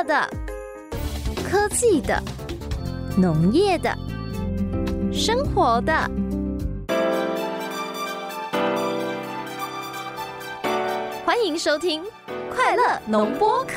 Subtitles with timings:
[0.00, 0.26] 乐的、
[1.44, 2.18] 科技的、
[3.18, 3.94] 农业的、
[5.12, 5.92] 生活的。
[11.26, 12.02] 欢迎收听
[12.50, 13.74] 《快乐农播课》。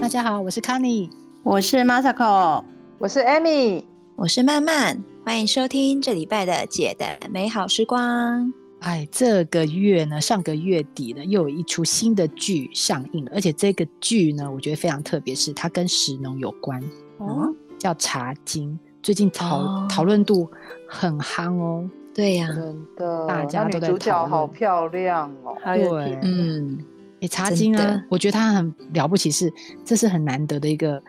[0.00, 1.10] 大家好，我是康妮，
[1.42, 2.62] 我是 Masako，
[2.98, 3.84] 我是 Amy，
[4.14, 8.52] 我是曼曼，欢迎收听这礼拜的姐的美好时光。
[8.80, 16.80] 哎，这个月呢，上个月底呢，又有一出新的剧上映了，而且这个剧呢，我觉得非常特别，是它跟食农有关
[17.18, 18.70] 哦，叫《茶经》，
[19.02, 20.48] 最近讨讨论度
[20.88, 21.90] 很夯哦。
[22.14, 25.56] 对呀，真的，大家都在主角好漂亮哦。
[25.64, 26.78] 对，嗯。
[27.30, 29.50] 茶经啊，我觉得它很了不起，是
[29.82, 31.02] 这是很难得的一个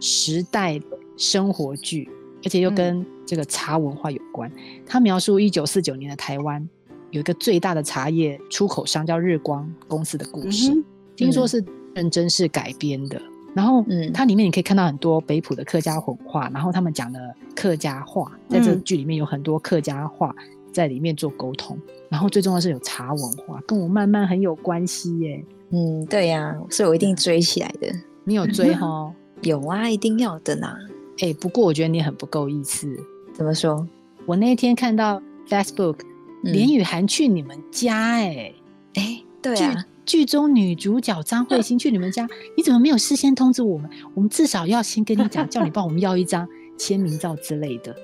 [0.00, 0.78] 时代
[1.16, 2.08] 生活剧，
[2.44, 4.50] 而且又跟这个茶文化有关。
[4.86, 6.66] 它描述一九四九年的台湾
[7.10, 10.72] 有一个最大的茶叶出口商叫日光公司的故事，
[11.16, 13.20] 听说是认真是改编的。
[13.54, 20.34] 然后，嗯，它里面你可以看到很多北浦的客家文化，然后他们讲的客家话，在这剧里面有很多客家话
[20.72, 21.78] 在里面做沟通。
[22.08, 25.44] 然后最重要是有茶文化，跟我慢慢很有关系耶。
[25.68, 27.92] 嗯，对呀，所以我一定追起来的。
[28.24, 29.12] 你有追哈？
[29.42, 30.78] 有啊，一定要的啦。
[31.22, 32.92] 哎，不过我觉得你很不够意思。
[33.32, 33.86] 怎么说？
[34.26, 36.00] 我那天看到 Facebook
[36.42, 38.52] 连雨涵去你们家，哎
[38.94, 43.88] 哎，对啊，剧中女主角张慧欣去你们家，你怎么没有事先通知我们？
[44.14, 47.96] 我们至少要先跟你讲，叫你帮我们要一张签名照之类的。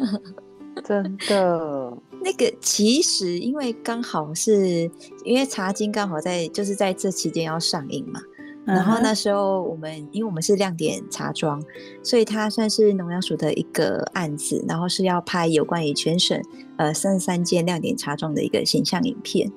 [0.84, 1.96] 真的。
[2.22, 4.90] 那个其实因为刚好是
[5.24, 8.20] 因为茶经刚好在就是在这期间要上映嘛，
[8.66, 11.62] 然后那时候我们因为我们是亮点茶庄，
[12.02, 16.38] 所以它算是农粮署的一个案子，然后是要拍有关于全省
[16.76, 19.50] 呃三十三间亮点茶庄的一个形象影片。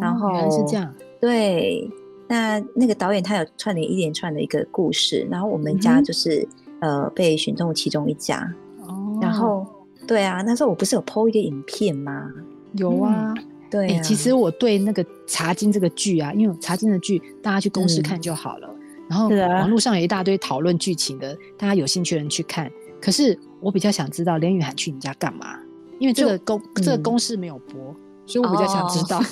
[0.00, 0.94] 然后原来是这样。
[1.20, 1.90] 对，
[2.28, 6.48] 那那个导演他有串联一连串的一个故事，然后我们家就是
[6.80, 8.50] 呃被选中其中一家。
[8.86, 9.18] 哦。
[9.20, 9.66] 然后。
[10.04, 12.28] 对啊，那时候我不是有 PO 一个影片吗？
[12.72, 13.32] 有啊，
[13.72, 13.98] 对。
[14.02, 18.68] 其实我对那个《茶经》这个剧啊，因为《茶经》的剧大家去公司看就好了，
[19.08, 22.70] 然后网络上有一大堆讨论剧情的，大家有兴趣的人去看。
[23.00, 25.58] 可是我比较想知道连雨涵去你家干嘛？
[25.98, 27.94] 因为这个公这个公司没有播，
[28.26, 29.18] 所以我比较想知道。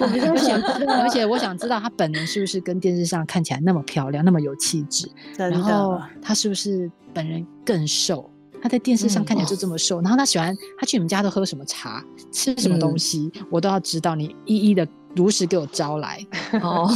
[0.00, 0.52] 而且
[0.86, 5.08] 而且我想知道她本人是不是跟电视上看起来那么漂亮，那么有气质？
[5.36, 8.28] 然后她是不是本人更瘦？
[8.62, 14.14] 他在电视上看起来就这么瘦，然后他喜欢他去你们家都喝什么茶，吃什么东西，我都要知道。
[14.14, 16.24] 你一一的如实给我招来。
[16.62, 16.90] 哦，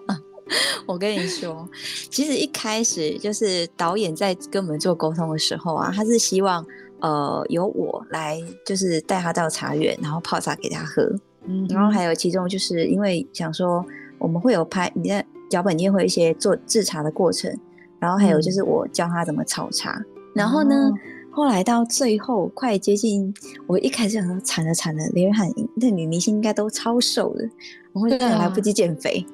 [0.86, 1.68] 我跟你说，
[2.10, 6.64] 其实一开始就是导演在跟我们做沟通的时候啊，他是希望
[7.00, 11.02] 呃由我来就是带他到茶园，然后泡茶给他喝。
[11.44, 13.84] 嗯，然后还有其中就是因为想说
[14.18, 17.54] 我们会有拍你在脚本里面会有一些做制茶的过程，
[17.98, 20.02] 然后还有就是我教他怎么炒茶。
[20.34, 20.90] 然后呢？
[21.30, 23.32] 后来到最后快接近，
[23.68, 27.48] 我一开始想说惨了惨了，连喊那女明星应该都超瘦的，
[27.92, 29.24] 我会来不及减肥。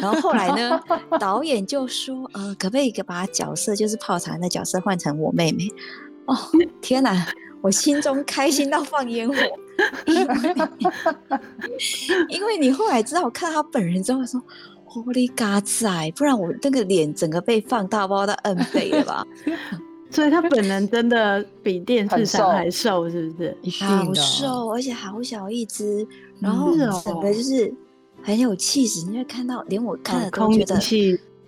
[0.00, 0.80] 然后后来呢，
[1.20, 5.68] 导演就说：“呃，可不可以把角色就是泡茶的角色换成我妹妹？”
[6.26, 6.36] 哦，
[6.82, 7.28] 天哪！
[7.60, 9.34] 我心中开心到放烟火，
[12.28, 14.42] 因为你后来知道我看到她本人之后说
[14.88, 19.24] ：“Holy God 仔！”不然我那个脸整个被放大，不知道到 N 倍了吧？
[20.12, 23.56] 所以他本人真的比电视上还瘦，是不是？
[23.82, 26.06] 好瘦，而且好小一只，
[26.38, 27.72] 然后整个就是
[28.22, 29.06] 很有气质。
[29.06, 30.78] 你会看到，连我看了都觉得，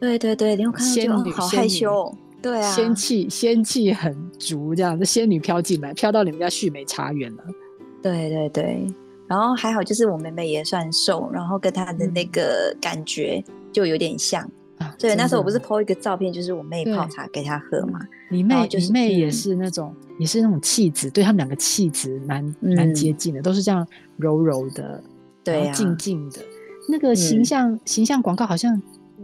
[0.01, 2.11] 对对对，连我看到就好害羞。
[2.41, 7.45] 对啊，仙气仙气很足，这样子仙女飘进来，飘到你们家旭美茶园了。
[8.03, 8.87] 对对对，
[9.27, 14.51] 然后还好，就是我妹妹也算瘦，然后跟她的那个感觉就有点像。
[14.99, 18.01] 对，那时候我不是 po 一个照片，就是我妹泡茶给她喝嘛。
[18.31, 23.87] 你妹，你妹也是那种，也是那种气质，对他们两个气质蛮蛮接近的，都是这样
[24.17, 25.03] 柔柔的，
[25.43, 26.39] 对，静静的。
[26.89, 28.81] 那个形象形象广告好像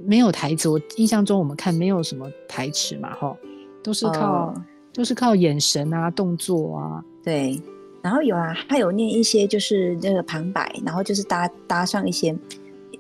[0.07, 3.37] 没有台词，我印象中我们看没有什么台词嘛，哈，
[3.83, 4.55] 都是靠
[4.93, 7.05] 都是靠眼神啊，动作啊。
[7.23, 7.61] 对，
[8.03, 12.35] 然后有啊，他有念一些就是那个旁白，然后就是搭搭上一些。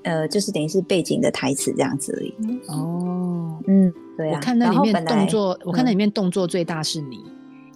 [0.03, 2.35] 呃，就是等于是背景的台词这样子而已。
[2.69, 4.37] 哦，嗯，对啊。
[4.37, 7.25] 我看那里面动作，我看那里面动作最大是你，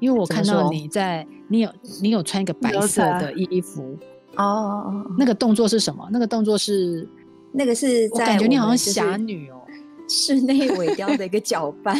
[0.01, 1.71] 因为我看到你在，你有
[2.03, 3.97] 你有穿一个白色的衣服。
[4.37, 5.05] 哦。
[5.19, 6.09] 那个动作是什么？
[6.11, 7.09] 那个动作是
[7.53, 9.61] 那个是在感觉你好像侠女哦，
[10.09, 11.97] 室内尾雕的一个搅拌。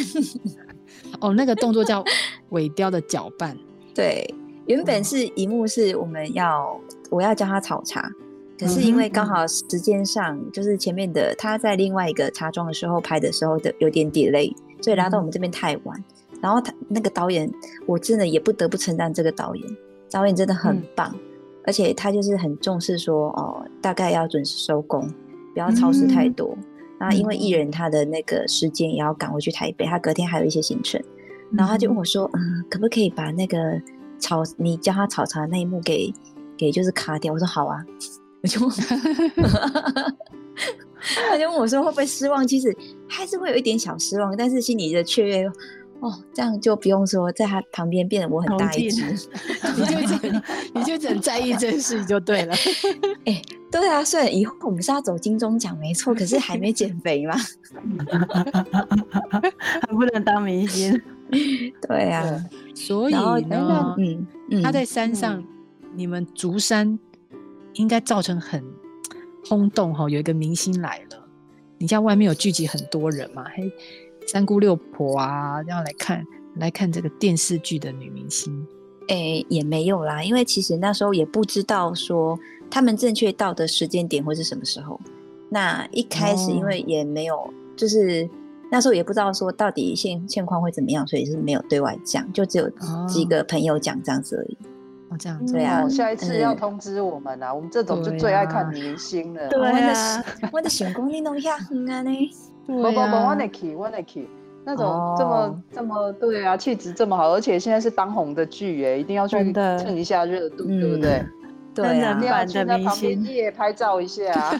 [1.21, 2.03] 哦，那个动作叫
[2.49, 3.57] 尾雕的搅拌。
[3.93, 4.27] 对，
[4.67, 6.77] 原本是一幕是我们要
[7.09, 8.11] 我要教他炒茶，
[8.57, 16.03] 可是因为刚好时间上就是前面的他在另外一个茶庄的时候拍的时候的有点 delay，所以来到我们这边太晚。
[16.41, 17.51] 然后他那个导演，
[17.85, 19.77] 我真的也不得不称赞这个导演，
[20.11, 21.13] 导演真的很棒，
[21.65, 25.09] 而且他就是很重视说哦，大概要准时收工，
[25.53, 26.55] 不要超时太多。
[26.99, 31.01] 那因为艺人他的那个时间也要赶回去台北，他隔天还有一些行程，
[31.51, 33.57] 然后他就问我说：“嗯，可不可以把那个
[34.19, 36.13] 炒你教他炒茶那一幕给
[36.55, 37.83] 给就是卡掉？”我说：“好啊。”
[38.45, 38.69] 我就
[41.29, 42.75] 他就问我说：“会不会失望？”其实
[43.07, 45.51] 还是会有一点小失望，但是心里的雀跃。
[46.01, 49.01] 哦，这样就不用说，在他旁边变得我很大一只，
[49.77, 50.41] 你就只
[50.73, 52.53] 你就只在意这件事就对了。
[53.25, 57.33] 哎，对啊，虽然以后我们是要走金钟奖没错，可是还没减肥嘛，
[59.81, 61.01] 还不能当明星。
[61.87, 62.43] 对啊，
[62.75, 63.13] 所以
[63.45, 65.41] 呢，嗯嗯，他在山上，
[65.95, 66.99] 你们竹山
[67.75, 68.63] 应该造成很
[69.47, 71.27] 轰动哈，有一个明星来了，
[71.77, 73.71] 你家外面有聚集很多人嘛，嘿。
[74.27, 76.25] 三姑六婆啊，要来看
[76.55, 78.65] 来看这个电视剧的女明星，
[79.09, 82.35] 诶，也没有啦，因为其实那时候也不知道说
[82.67, 84.99] 他们正确到的时间点会是什么时候。
[85.47, 88.27] 那一开始因为也没有，就是
[88.71, 92.67] 那时候也不知道说到底现现况会怎么样，所以是没有对外讲，就只有
[93.07, 94.57] 几个朋友讲这样子而已。
[94.63, 94.67] 哦，
[95.17, 99.47] 这样子，对啊，下一次要通知我们啊，我们这种就最爱看明星了。
[99.49, 102.11] 对啊，我的成功你弄下很啊呢。
[102.67, 104.27] 不不不，one a k one a k
[104.63, 111.23] 那种这么这么对啊，气质这么好，而且现在是当红的剧哎，一定要去蹭一下热度，对不对？
[111.75, 114.23] 对啊，一定要去那旁边夜拍照一下。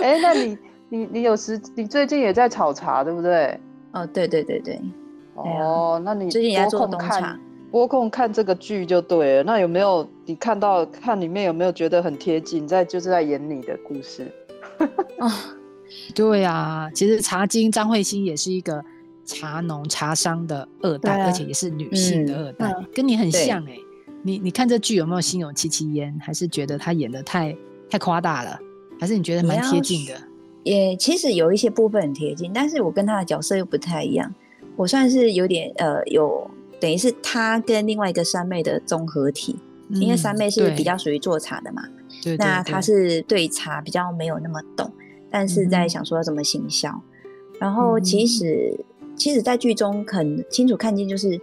[0.00, 0.56] 哎，那你
[0.88, 3.60] 你你有时你最近也在炒茶，对不对？
[3.92, 4.80] 哦，对对对对。
[5.34, 7.38] 哦，那你最近也在做冬茶。
[7.70, 9.42] 播控看这个剧就对了。
[9.42, 14.30] 那有没有你看到看里面有没有觉得很贴近，在就是在演你的故事？
[15.18, 15.28] 啊，
[16.14, 18.80] 对啊，其实茶经张慧欣也是一个
[19.24, 23.76] 茶农茶商的二代，而且也是女性的二代，跟你很像哎。
[24.22, 26.16] 你你看这剧有没有心有戚戚焉？
[26.20, 27.54] 还是觉得他演的太
[27.90, 28.56] 太夸大了？
[29.00, 30.14] 还是你觉得蛮贴近的？
[30.62, 34.32] 也其实有一些部分很贴近，但是我跟他的角色又不太一样。
[34.76, 36.50] 我算是有点呃，有
[36.80, 39.58] 等于是他跟另外一个三妹的综合体，
[39.90, 41.82] 因为三妹是比较属于做茶的嘛。
[42.38, 44.90] 那他是对茶比较没有那么懂，
[45.30, 46.90] 但是在想说要怎么行销。
[47.58, 48.74] 然后其实
[49.14, 51.40] 其实，在剧中很清楚看见，就是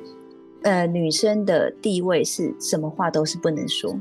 [0.63, 3.95] 呃女生的地位是什么话都是不能说。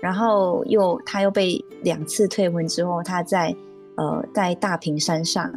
[0.00, 3.54] 然后又他又被两次退婚之后，他在
[3.96, 5.50] 呃在大平山上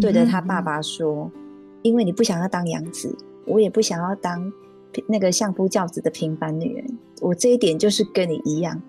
[0.00, 1.30] 对着他爸爸说
[1.88, 4.52] ：“因为你不想要当养子，我也不想要当
[5.06, 6.98] 那个相夫教子的平凡女人。
[7.20, 8.80] 我这一点就是跟你一样。”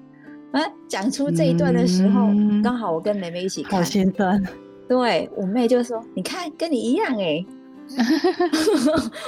[0.52, 2.28] 啊，讲出这一段的时候，
[2.64, 4.44] 刚好我跟妹妹一起看，好心酸。
[4.88, 7.46] 对我妹就说：“你看，跟你一样哎。”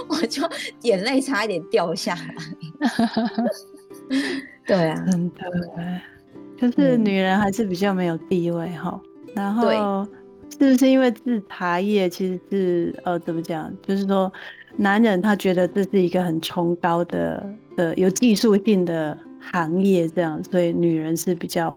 [0.10, 0.42] 我就
[0.82, 2.36] 眼泪差一点掉下来。
[4.66, 6.02] 对啊，真的，
[6.58, 9.00] 就是女人还是比较没有地位哈。
[9.36, 10.06] 然后
[10.52, 13.74] 是不是因为制茶叶其实是呃怎么讲？
[13.82, 14.32] 就是说，
[14.78, 17.44] 男人他觉得这是一个很崇高的
[17.76, 19.18] 的有技术性的。
[19.52, 21.76] 行业这样，所以女人是比较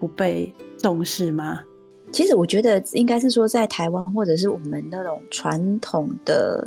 [0.00, 1.60] 不被重视吗？
[2.10, 6.66] 其实我觉得应该是说，在台湾或者是我们那种传统的，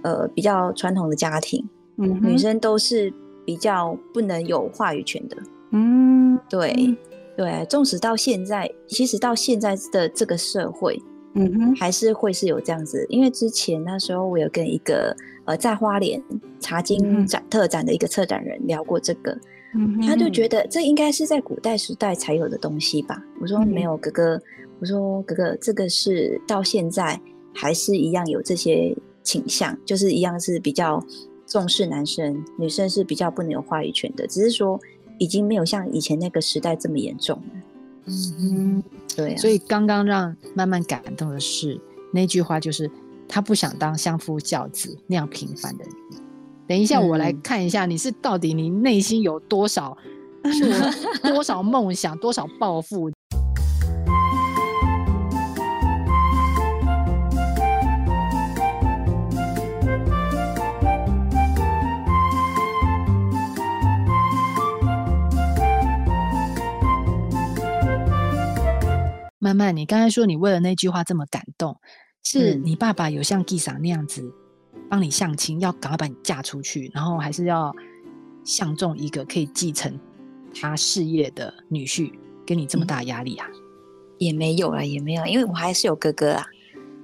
[0.00, 1.62] 呃，比较传统的家庭，
[1.98, 3.12] 嗯，女生都是
[3.44, 5.36] 比较不能有话语权的。
[5.72, 6.96] 嗯，对
[7.36, 11.00] 对，纵使到现在，其实到现在的这个社会，
[11.34, 13.06] 嗯哼，还是会是有这样子。
[13.08, 16.22] 因为之前那时候我有跟一个呃在花莲
[16.60, 19.36] 茶经展特展的一个策展人聊过这个。
[20.06, 23.24] 他就觉得这应该是在古代时代才有的东西吧？
[23.40, 24.40] 我说没有，哥哥。
[24.78, 27.18] 我说哥哥，这个是到现在
[27.54, 31.00] 还是一样有这些倾向，就是一样是比较
[31.46, 34.26] 重视男生，女生是比较不能有话语权的。
[34.26, 34.78] 只是说
[35.18, 38.12] 已经没有像以前那个时代这么严重了。
[38.38, 38.82] 嗯，
[39.16, 39.36] 对。
[39.36, 41.80] 所以刚刚让慢慢感动的是
[42.12, 42.90] 那句话，就是
[43.28, 45.94] 他不想当相夫教子那样平凡的人。
[46.66, 49.96] 等一下，我来看一下你是到底你内心有多少，
[51.22, 53.10] 多少梦想，多少抱负。
[69.54, 71.76] 慢慢，你刚才说你为了那句话这么感动，
[72.22, 74.32] 是你爸爸有像 Gisa 那样子
[74.88, 77.74] 帮你相亲，要赶快把你嫁出去，然后还是要
[78.44, 79.98] 相中一个可以继承
[80.54, 82.12] 他事业的女婿，
[82.46, 83.46] 给你这么大压力啊？
[84.18, 86.46] 也没有啊，也没有，因为我还是有哥哥啊，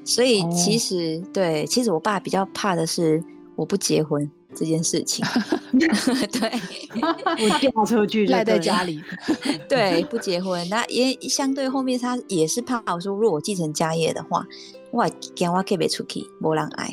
[0.05, 3.23] 所以其实对，其实我爸比较怕的是
[3.57, 4.31] 我不结婚。
[4.55, 5.25] 这件事情，
[6.33, 6.51] 对，
[7.03, 9.01] 我嫁出去赖在家里，
[9.69, 14.47] 对，不结婚，那也相对后面他也是怕我说，如果我继承家业的话，
[14.91, 16.89] 我惊我可以出去，没人爱，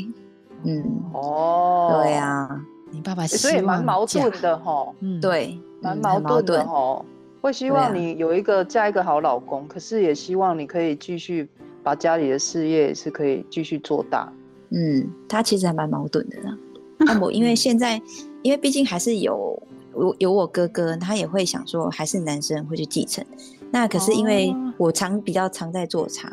[0.64, 0.84] 嗯，
[1.14, 7.04] 哦，对啊，你爸爸所以蛮矛盾的哈，嗯，对，蛮矛盾的哈，
[7.42, 11.48] 会希望你有一个嫁一个好老公，可是也希望你可以继续
[11.82, 14.32] 把家里的事业是可以继续做大，
[14.72, 16.58] 嗯，他其实还蛮矛盾的呢。
[17.00, 18.02] 那我因为现在，
[18.42, 19.62] 因为毕竟还是有
[19.98, 23.24] 有有我哥哥，他也会想说，还是男生会去继承。
[23.72, 26.32] 那可是因为我常比较常在做茶，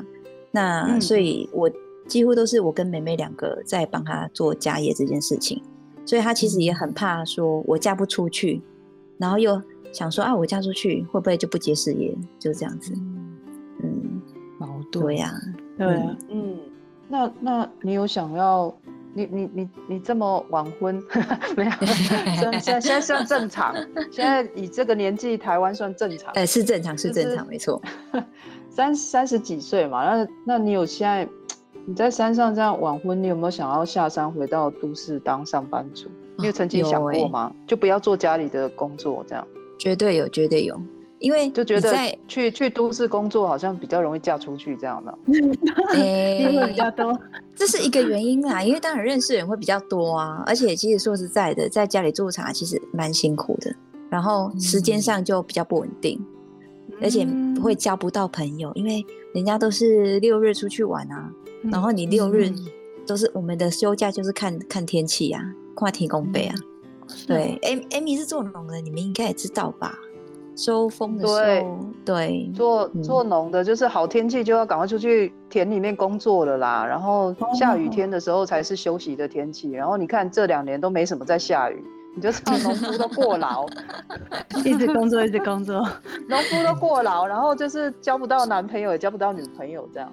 [0.53, 1.71] 那所以我
[2.07, 5.61] 几乎都是我跟妹妹两个在帮他做家业这件事情。
[6.05, 8.61] 所以他其实也很怕说我嫁不出去，
[9.19, 9.61] 然后又
[9.93, 12.17] 想说啊，我嫁出去会不会就不接事业？
[12.39, 12.93] 就这样子。
[13.83, 14.23] 嗯，
[14.59, 15.05] 矛盾。
[15.05, 15.35] 对呀，
[15.77, 15.87] 对，
[16.29, 16.59] 嗯，
[17.09, 18.73] 那那你有想要？
[19.15, 21.03] 你你你你这么晚婚，
[21.57, 21.71] 没有？
[22.61, 23.75] 现现现在算正常，
[24.11, 26.33] 现在以这个年纪，台湾算正常。
[26.35, 27.81] 哎，是正常，是正常，没错。
[28.71, 31.29] 三三十几岁嘛，那那你有现在
[31.85, 36.09] 你在山上这样晚婚，你有没有想要下山回到都市当上班族？
[36.39, 37.53] 你有曾经想过吗？
[37.67, 39.47] 就不要做家里的工作，这样？
[39.79, 40.81] 绝对有，绝对有。
[41.23, 47.17] 因为就觉得去去都市工作好像比较容易嫁出去这样的， 机会比较多，
[47.55, 48.63] 这是一个原因啦。
[48.63, 53.73] 因为当然认识人会比较多啊，而且其实说实在的，在家里做茶其实蛮辛苦的，
[54.11, 56.21] 然后时间上就比较不稳定，
[57.01, 57.25] 而且
[57.63, 61.31] 会交不到朋友，因为人家都是六日出去玩啊，
[61.71, 62.51] 然后你六日
[63.07, 65.41] 都是我们的休假就是看看天气啊，
[65.75, 66.55] 跨天公杯啊。
[67.27, 69.99] 对，Amy 是做农的，你们应该也知道吧？
[70.55, 76.85] 收风的时候，对，做做农的，就是好天气就要赶快出去田里面工作了啦。
[76.87, 79.71] 然后下雨天的时候才是休息的天气。
[79.71, 81.83] 然后你看这两年都没什么在下雨，
[82.15, 83.67] 你就知道农夫都过劳，
[84.65, 85.77] 一直工作一直工作，
[86.29, 90.13] 农夫都过劳，然后就是交不到男朋友也交不到女朋友这样。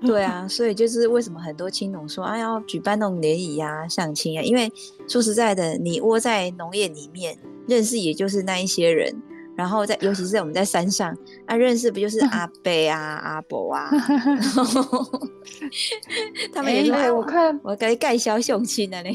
[0.00, 4.72] 对啊，所以就是为什么很多青农说啊要举办那种联谊啊、相亲啊，因为
[5.06, 7.36] 说实在的，你窝在农业里面
[7.68, 9.14] 认识也就是那一些人。
[9.56, 13.90] 然后在，尤其是我们在山上，啊，认识不就是阿伯啊、阿伯啊
[16.52, 16.92] 他们也是。
[17.12, 19.14] 我看我给你介绍相亲的嘞。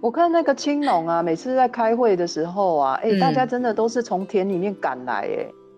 [0.00, 5.28] 我看那个青农啊，每次在开会的时候啊，哎，大家真的都是从田里面赶来，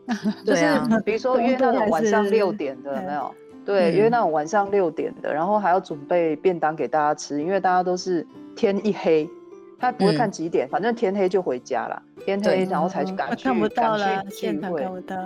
[0.06, 0.64] 哎， 就是
[1.04, 3.34] 比如说约那种晚上六点的，没有？
[3.64, 9.28] 对，约那种晚上六点的，然后还要准备便当给大家吃，因为大家都是天一黑。
[9.78, 12.02] 他不会看几点，反正天黑就回家了。
[12.24, 14.80] 天黑然后才去赶去看不到了，聚会。
[14.82, 15.16] 看不到。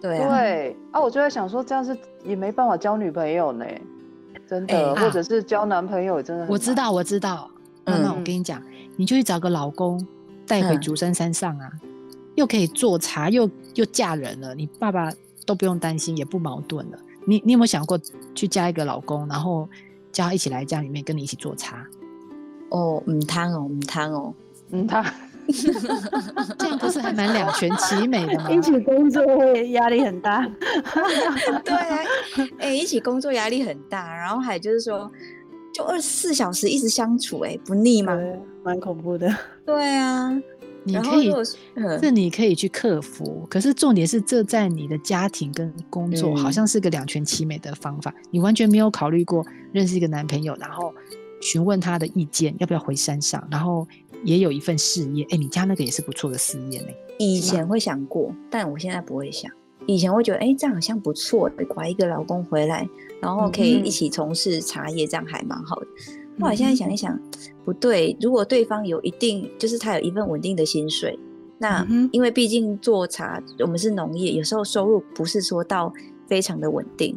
[0.00, 3.64] 对对啊，我就在想说，这样是也没办法交女朋友呢，
[4.46, 6.46] 真的，或者是交男朋友真的。
[6.48, 7.50] 我知道，我知道。
[7.84, 8.62] 那我跟你讲，
[8.96, 10.04] 你就去找个老公
[10.46, 11.70] 带回竹山山上啊，
[12.34, 15.10] 又可以做茶，又又嫁人了，你爸爸
[15.46, 16.98] 都不用担心，也不矛盾了。
[17.26, 17.98] 你你有没有想过
[18.34, 19.68] 去嫁一个老公，然后
[20.12, 21.84] 叫他一起来家里面跟你一起做茶？
[22.70, 24.34] 哦，唔贪哦，唔贪哦，
[24.70, 25.04] 唔贪，
[26.58, 28.50] 这样不是还蛮两全其美的吗？
[28.52, 30.46] 一起工作会压力很大，
[31.64, 31.98] 对啊，
[32.58, 35.10] 哎，一起工作压力很大，然后还就是说，
[35.72, 38.18] 就二十四小时一直相处，哎，不腻吗？
[38.64, 39.32] 蛮恐怖的。
[39.64, 40.30] 对啊，
[40.82, 41.32] 你可以，
[42.00, 43.46] 这你可以去克服。
[43.48, 50.92] 可是重点是，这在你的家庭跟工作好像是个两全其美的方法，你完全没有考虑过认识一个男朋友，然后。
[51.46, 53.46] 询问他的意见，要不要回山上？
[53.48, 53.86] 然后
[54.24, 55.24] 也有一份事业。
[55.30, 56.88] 哎，你家那个也是不错的事业呢。
[57.20, 59.48] 以前会想过，但我现在不会想。
[59.86, 62.88] 以前会觉得，哎，这样好像不错，拐一个老公回来，
[63.22, 65.86] 然后可以一起从事茶叶，这样还蛮好的。
[66.40, 67.16] 后来现在想一想，
[67.64, 68.16] 不对。
[68.20, 71.16] 如果对方有一定，就是他有一份稳定的薪水，
[71.58, 75.92] 那因为毕竟做茶，我们是农业，有时候收入不是说到
[76.26, 77.16] 非常的稳定。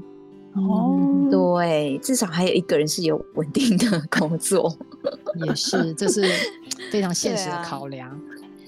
[0.67, 4.75] 哦，对，至少还有一个人是有稳定的 工作，
[5.45, 6.23] 也是，这是
[6.91, 8.19] 非常现实的考量。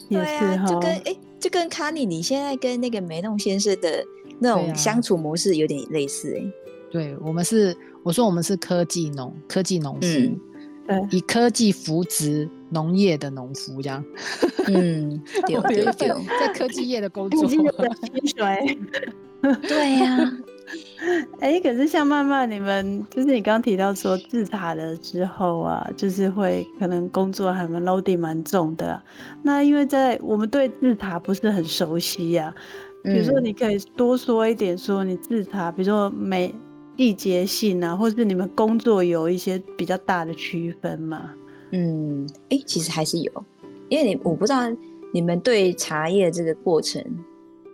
[0.10, 4.04] 对啊，就跟哎，就跟卡尼你现在跟那个梅弄先生的
[4.40, 6.44] 那种相处模式有点类似哎。
[6.92, 10.38] 对，我们是我说我们是科技农，科技农夫，对，
[11.12, 14.04] 以科技扶植农业的农夫这样。
[14.68, 17.64] 嗯，对 对对，在科技业的工作，薪
[18.36, 18.78] 水。
[19.42, 20.38] 对呀。
[21.40, 29.02] 哎，可是像曼曼，你们就是你刚刚提到说自查了之后啊，就是会可能工作还蛮 loading 蛮重的。
[29.44, 32.54] 那因为在我们对自查不是很熟悉呀，
[33.04, 36.54] 比如说你可以多说一点，说你自查，比如说每
[36.96, 41.32] 季节性啊，或是你们工作有一些比较大的区分吗？
[41.72, 43.46] 嗯，哎，其实还是有，
[43.90, 44.60] 因为你我不知道
[45.14, 47.04] 你们对茶叶这个过程。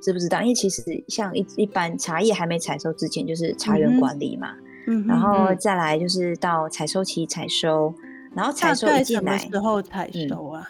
[0.02, 0.42] 知不知道？
[0.42, 4.54] 因为其实像一一般茶叶还没采收之前，就是茶园管理嘛，
[4.88, 7.94] 嗯，然后再来就是到采收期采收，
[8.36, 10.70] 然后采收进来什么时候采收啊？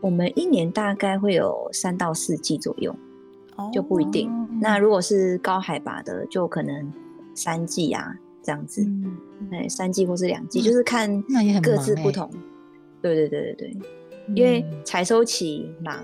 [0.00, 2.94] 我们一年大概会有三到四季左右，
[3.72, 4.30] 就不一定。
[4.60, 6.92] 那如果是高海拔的，就可能
[7.34, 8.82] 三季啊这样子，
[9.52, 11.22] 哎，三季或是两季，就是看
[11.62, 12.30] 各自不同。
[13.02, 13.76] 对对对对对，
[14.34, 16.02] 因为采收期忙，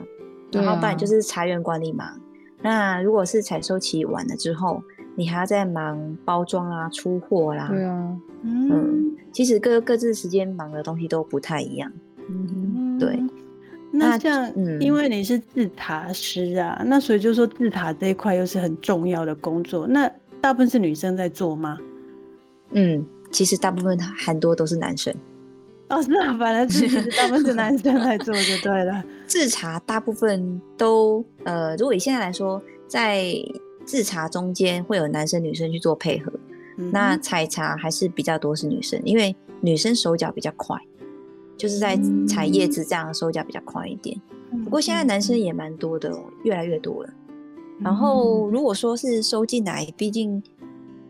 [0.53, 2.21] 然后不然就是茶园管理忙。
[2.63, 4.83] 那如果是采收期晚了之后，
[5.15, 7.69] 你还要在忙包装啊、出货啦。
[7.69, 11.91] 对啊，嗯，其实各各自时间忙的东西都不太一样。
[12.29, 13.23] 嗯，对。
[13.93, 19.87] 那像，因为你是制塔师啊，那所以就说制塔这一块又是很重要的工作。
[19.87, 20.11] 那
[20.41, 21.79] 大部分是女生在做吗？
[22.73, 25.15] 嗯，其实大部分很多都是男生。
[25.89, 29.05] 哦，是啊，反正其实 大部分是男生来做就对了。
[29.27, 33.25] 制茶大部分都呃，如果以现在来说，在
[33.85, 36.33] 制茶中间会有男生女生去做配合，
[36.91, 40.77] 那采茶还是比较多是女生，因为女生手脚比较快，
[41.57, 41.97] 就是在
[42.29, 44.21] 采叶子这样手脚比较快一点。
[44.65, 46.13] 不过现在男生也蛮多的，
[46.43, 47.11] 越来越多了。
[47.81, 50.43] 然后如果说是收进来，毕竟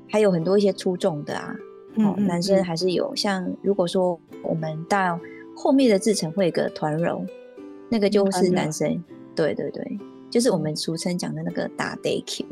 [0.09, 1.55] 还有很多一些出众的啊。
[1.99, 5.19] 哦，男生还是有像，如果说我们到
[5.57, 7.25] 后面的制成会有个团揉，
[7.89, 9.03] 那个就是男生，
[9.35, 9.99] 对对对，
[10.31, 12.45] 就是我们俗称讲的那个打 day Q，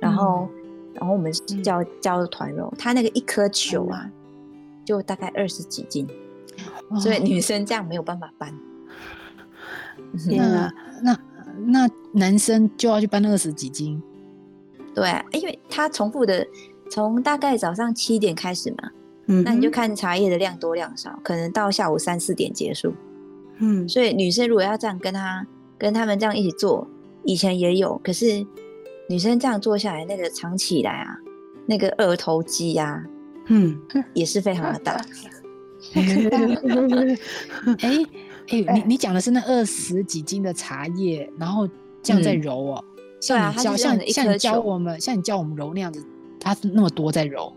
[0.00, 0.48] 然后
[0.94, 1.30] 然后我们
[1.62, 4.10] 叫叫团揉，它那个一颗球啊，
[4.84, 6.08] 就大概二十几斤，
[7.00, 8.52] 所以女生这样没有办法搬。
[10.26, 11.18] 那那
[11.66, 14.02] 那男生就要去搬二十几斤，
[14.94, 16.44] 对，因为他重复的。
[16.92, 18.90] 从大概早上七点开始嘛，
[19.24, 22.92] 嗯，那你就看茶叶的量多量少，可能到下午三四点结束，
[23.60, 25.46] 嗯，所以女生如果要这样跟他
[25.78, 26.86] 跟他们这样一起做，
[27.24, 28.46] 以前也有，可是
[29.08, 31.16] 女生这样做下来，那个藏起来啊，
[31.64, 33.02] 那个二头肌呀，
[33.46, 33.74] 嗯，
[34.12, 35.02] 也是非常的大。
[37.80, 38.04] 哎
[38.48, 41.66] 哎，你你讲的是那二十几斤的茶叶，然后
[42.02, 42.84] 这样在揉哦，
[43.18, 46.04] 像你教像像你教我们像你教我们揉那样子。
[46.42, 47.52] 它是那么多在揉，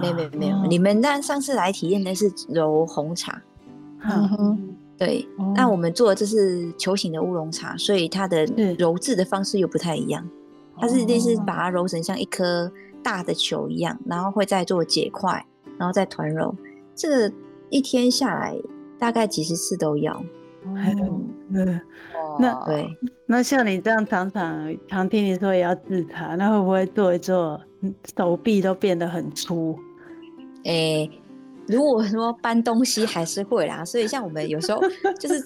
[0.00, 3.40] 没有没有没有，你们那上次来体验的是揉红茶，
[4.96, 8.44] 对，那我们做的这是球形的乌龙茶，所以它的
[8.78, 10.26] 揉制的方式又不太一样，
[10.78, 12.70] 它是类似把它揉成像一颗
[13.02, 15.44] 大的球一样，然后会再做结块，
[15.78, 16.54] 然后再团揉，
[16.94, 17.32] 这个
[17.68, 18.56] 一天下来
[18.98, 20.22] 大概几十次都要。
[20.62, 21.80] 嗯，
[22.38, 22.86] 那对，
[23.24, 27.58] 那像你这样常常常听你说也要自查，那会不会做一做
[28.16, 29.78] 手臂都变得很粗？
[30.64, 31.10] 诶，
[31.66, 34.80] 如果说搬东西还是会啦，所以像我们有时候
[35.18, 35.42] 就是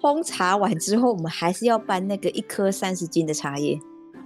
[0.00, 3.78] 烘茶完之后，我们还是要搬那个一颗三十斤的茶叶。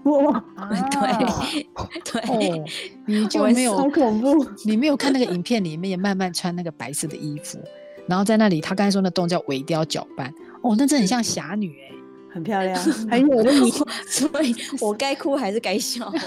[0.05, 0.45] 哇，
[0.93, 2.65] 对 对，
[3.07, 7.59] 你就没有好恐怖，你没有看那个影片里面慢慢穿那个白色的衣服。
[8.07, 10.29] 然后在那里，他刚才说那动叫尾雕搅拌，
[10.63, 11.95] 哦，那真的很像侠女哎，
[12.35, 12.77] 很漂亮，
[13.09, 13.71] 很有力。
[14.11, 16.11] 所以 我该哭还是该笑？
[16.11, 16.19] 没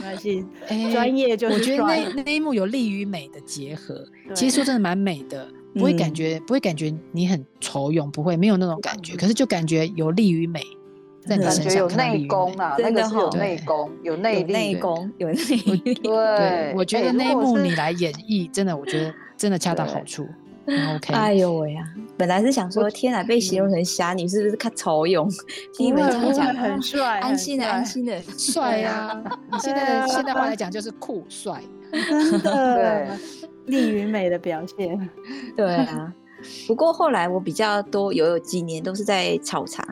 [0.00, 0.44] 关系，
[0.90, 4.02] 专业就是我觉得那那一幕有利于美的结合，
[4.34, 10.62] 其实说真的蛮美的，不会感觉不会感觉你很愁勇，不会没有那种感觉，可是就感觉有利于美
[11.26, 11.74] 在你身上。
[11.74, 15.94] 有内功啊，那个是有内功，有内力，内功有内力。
[15.94, 20.26] 对，我觉得那一幕你来演绎，真的，我觉得真的恰到好处。
[20.66, 21.84] OK，哎呦喂呀！
[22.16, 25.28] 本来是想说，天哪，被形容成侠女是不是看丑勇？
[25.74, 29.20] 听你们这样讲，很帅，安心的，安心的，帅呀！
[29.60, 33.18] 现在的现代话来讲就是酷帅，真的，
[33.66, 35.10] 力与美的表现。
[35.56, 36.12] 对啊，
[36.68, 39.84] 不过后来我比较多有有几年都是在炒茶，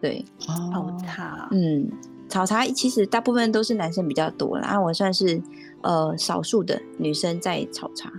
[0.00, 1.90] 对，炒茶，嗯，
[2.28, 5.42] 炒茶其实大部分都是男生比较多啦，我算是
[5.82, 8.10] 呃少数的女生在炒茶。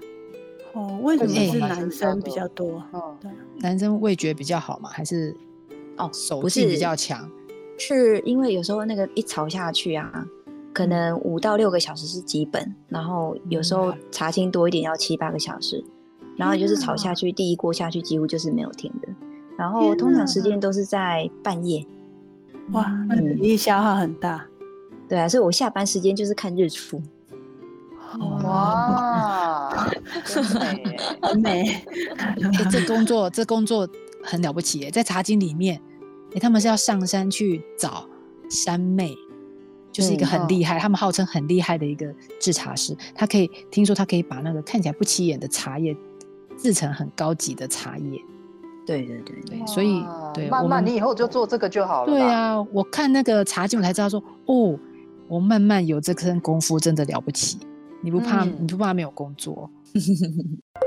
[0.75, 2.83] 哦，为什么是男生比较多？
[2.91, 5.35] 哦，对，男生味觉比较好嘛，还是
[5.97, 7.27] 哦手劲比较强？
[7.77, 10.25] 是因为有时候那个一炒下去啊，
[10.73, 15.83] 可能五到六个小时是基本，然后有时候茶青多一点要七八个小时，
[16.35, 19.07] 然后就是炒下去，第一锅下去几乎就是没有停的，
[19.57, 21.85] 然后通常时间都是在半夜。
[22.71, 24.45] 哇，那体力消耗很大。
[25.07, 27.01] 对啊，所以我下班时间就是看日出。
[28.19, 29.69] 哇，
[31.21, 31.82] 很美，
[32.71, 33.88] 这工作这工作
[34.23, 35.82] 很了不起耶，在茶经里面，
[36.34, 38.08] 哎，他们是要上山去找
[38.49, 39.15] 山妹，
[39.91, 45.95] 就是一个很厉害，他们号称很厉害的一个制茶师，他可以听说他可以把那个看起来不起眼的茶叶
[46.58, 48.21] 制成很高级的茶叶。
[48.86, 52.13] 对对对对，所以对，慢慢你以后就做这个就好了。
[52.13, 54.78] 对啊，我看那个茶经我才知道说，哦，
[55.28, 57.58] 我慢慢有这身功夫真的了不起。
[58.06, 58.46] 你不怕？
[58.46, 59.68] 你不怕没有工作？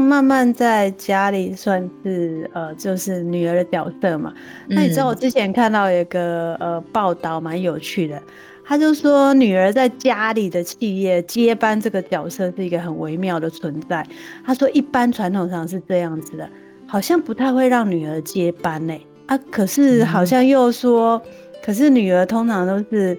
[0.00, 4.32] 慢慢在家里算是呃，就是女儿的角色嘛。
[4.68, 8.20] 那你知道我之前看到一个呃报道，蛮有趣的。
[8.64, 14.06] 他就说，女儿在家里的企业接班这个角色是一个很微妙的存在。
[14.44, 16.48] 他说，一般传统上是这样子的，
[16.86, 18.94] 好像不太会让女儿接班呢。
[19.26, 21.22] 啊，可是好像又说，
[21.64, 23.16] 可是女儿通常都是。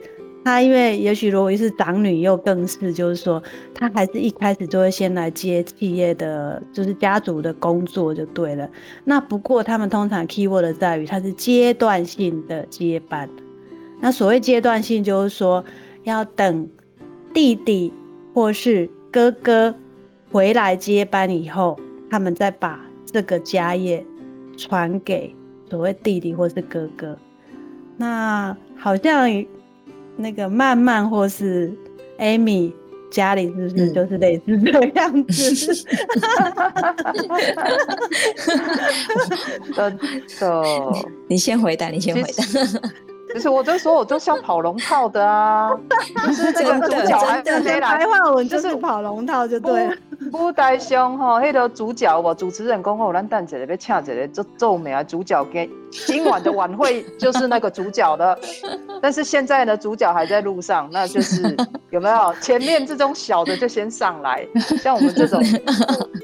[0.47, 8.69] 她因为也许如果是长女，又更是就是说，她还是一开始就会先来接企业的，就是家族的工作就对了。
[9.03, 13.29] 那不过他们通常 keyword 在于，它是阶段性的接班。
[13.99, 15.61] 那所谓阶段性，就是说
[16.05, 16.69] 要等
[17.33, 17.91] 弟弟
[18.33, 19.75] 或是哥哥
[20.31, 21.77] 回来接班以后，
[22.09, 24.01] 他们再把这个家业
[24.55, 25.35] 传给
[25.69, 27.17] 所谓弟弟或是哥哥。
[27.97, 29.29] 那好像。
[30.17, 31.73] 那个曼曼或是
[32.19, 32.73] Amy
[33.09, 35.85] 家里是不是就是类似这样子？
[41.27, 42.43] 你先回答，你先回答。
[43.33, 45.69] 其实我就说，我就像跑龙套的啊，
[46.25, 47.97] 就是这个主角还是谁来？
[47.97, 49.93] 白话文就是跑龙套就对了。
[50.31, 58.37] 不带凶哈，那个主角我主持人讲好，咱等一下要请一个做做名啊主角给今晚的晚会就是那个主角的，
[59.01, 61.55] 但是现在呢主角还在路上，那就是
[61.91, 64.45] 有没有前面这种小的就先上来，
[64.81, 65.41] 像我们这种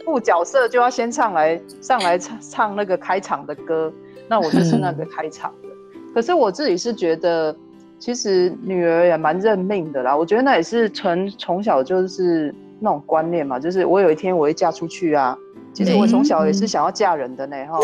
[0.05, 3.91] 副角色就要先上来上来唱唱那个开场的歌，
[4.27, 5.69] 那我就是那个开场的。
[6.13, 7.56] 可是我自己是觉得，
[7.99, 12.54] 其实女儿也蛮认命的啦，我觉得那也是从从小就是。
[12.80, 15.38] 那种观念嘛，就是我有一天我会嫁出去啊。
[15.71, 17.80] 其实我从小也是想要嫁人的呢， 哈，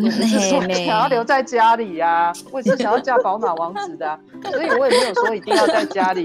[0.00, 6.24] 不是说想要留在家里呀，我也是想要嫁宝马王子的，所以我也没有说一定要在家里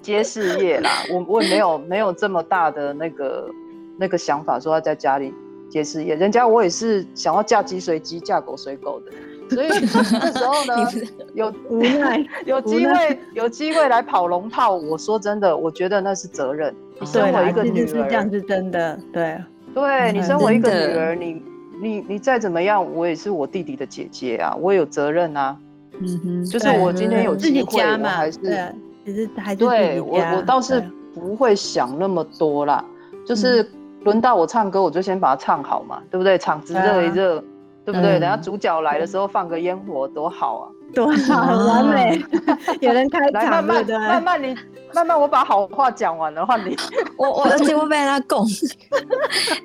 [0.00, 0.90] 接事业啦。
[1.12, 3.48] 我我也没有没有这么大的那个
[3.96, 5.32] 那个想法，说要在家里
[5.70, 6.16] 接事业。
[6.16, 9.12] 人家我也是想要嫁鸡随鸡，嫁狗随狗的。
[9.54, 10.90] 所以那时候呢，
[11.34, 14.74] 有无奈， 有机会，有机会来跑龙套。
[14.74, 16.74] 我说真的，我觉得那是责任。
[17.00, 18.98] 你身为一个女儿，这样是真的。
[19.12, 19.38] 对，
[19.74, 21.42] 对你身为一个女儿，你
[21.80, 25.56] 你你再怎么样，我也是我弟弟的姐姐啊，我有责任啊。
[26.00, 28.38] 嗯哼，就是我今天有机会，我还是
[29.04, 30.82] 其实还是对我我倒是
[31.14, 32.84] 不会想那么多啦。
[33.26, 33.68] 就是
[34.04, 36.38] 轮到我唱歌，我就先把它唱好嘛，对不对？
[36.38, 37.42] 场子热一热。
[37.84, 38.18] 对不对？
[38.20, 40.64] 等下主角来的时候放个烟火多好啊！
[40.94, 42.22] 多 好，很完美。
[42.80, 44.54] 有人开场，慢慢慢慢你
[44.94, 46.76] 慢慢我把好话讲完了，换你。
[47.16, 48.46] 我我而且我被他拱。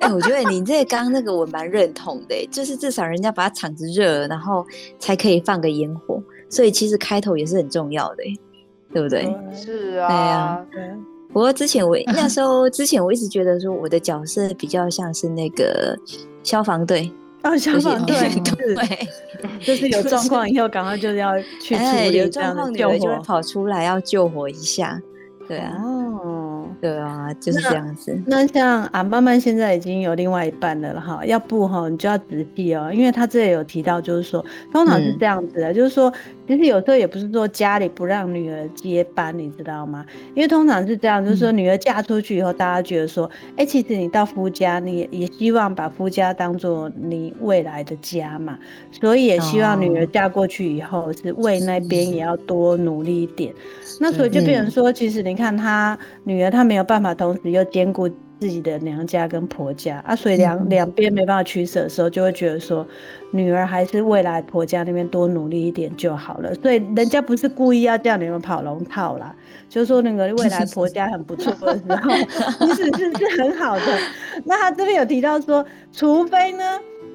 [0.00, 4.64] 哎，我觉得你这刚刚那个我蛮认同的，就是至少人家把场子热了，然后
[4.98, 8.22] 才可以放个烟火，所以其实开头也是很重要的，
[8.92, 9.24] 对不对？
[9.52, 10.64] 是啊。
[10.72, 10.96] 对啊。
[11.30, 15.94] 不过之前我那时候之前我一直觉得说我的角色比较像是那个
[16.42, 17.12] 消防队。
[17.40, 19.08] 到消防队，对，
[19.60, 25.00] 就是有状况以后，赶快就是要去处理这样的救火，就会跑出来要救火一下，
[25.46, 25.74] 对啊。
[26.80, 28.16] 对啊，就是这样子。
[28.26, 36.12] 那像啊，慢慢现在已经有另外一半了哈，要不哈，你就要仔细哦，因为他这里有提到，就是说通常是这样子的，就是说
[36.46, 40.04] 其实有时候也不是说家里不让女儿接班，你知道吗？
[40.34, 48.56] 因为通常是这样，就是说女儿嫁出去以后，大家觉得说，哎，其实你到夫家，你也也希望把夫家当做你未来的家嘛，
[48.92, 53.52] 所以也希望女儿嫁过去以后是为那边也要多努力一点。
[54.00, 58.06] 那所以就变成说，其实你看他女儿，她没有办法同时又兼顾
[58.38, 62.86] 自己的娘家跟婆家啊，所以两两边没办法取舍的时候，就会觉得说，
[63.32, 66.54] 女儿还是未来婆家那边多努力一点就好了。
[66.56, 69.34] 所以人家不是故意要叫你们跑龙套啦，
[69.68, 72.10] 就是说那个未来婆家很不错的时候，
[72.58, 73.98] 不 是是是很好的。
[74.44, 76.64] 那他这边有提到说，除非呢。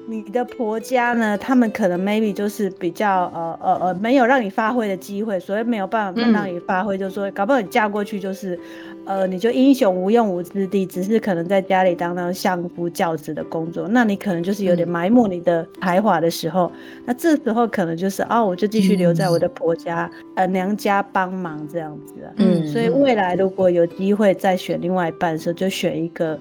[0.06, 8.60] 你的婆家呢，他们可能 maybe 就是比较呃呃呃没有让你发挥的机会，所以没有办法让你发挥，就是说搞不好你嫁过去就是，
[9.06, 16.70] 呃你就英雄无用武之地，只是可能在家里当当相夫教子的工作，那你可能就是有点埋没你的才华的时候，
[17.04, 26.38] 那这时候可能就是哦我就继续留在我的婆家呃娘家帮忙这样子，嗯，所以未来如果有机会再选另外一半的时候，就选一个。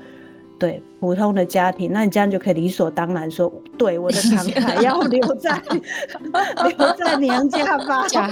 [0.60, 5.62] 对普通的家庭，那你这样就可以理所当然说，对我的 长台要留在
[6.78, 8.30] 留在娘家吧，嫁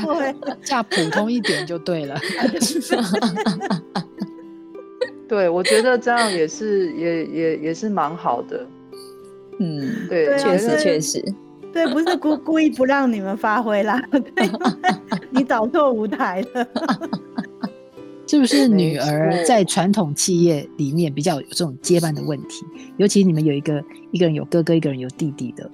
[0.64, 2.18] 嫁普通一点就对了。
[5.32, 8.68] 对，我觉得这样也是也也也是蛮好的。
[9.60, 11.24] 嗯，对，确实确实，
[11.72, 14.04] 对，不是故故意不让你们发挥啦，
[15.32, 16.68] 你找错舞台了。
[18.28, 22.66] 是不是女儿在传统企业里面比较有这种接班的问题？
[22.98, 25.72] 尤其你们有一个一个人有哥哥，一个人有弟弟的，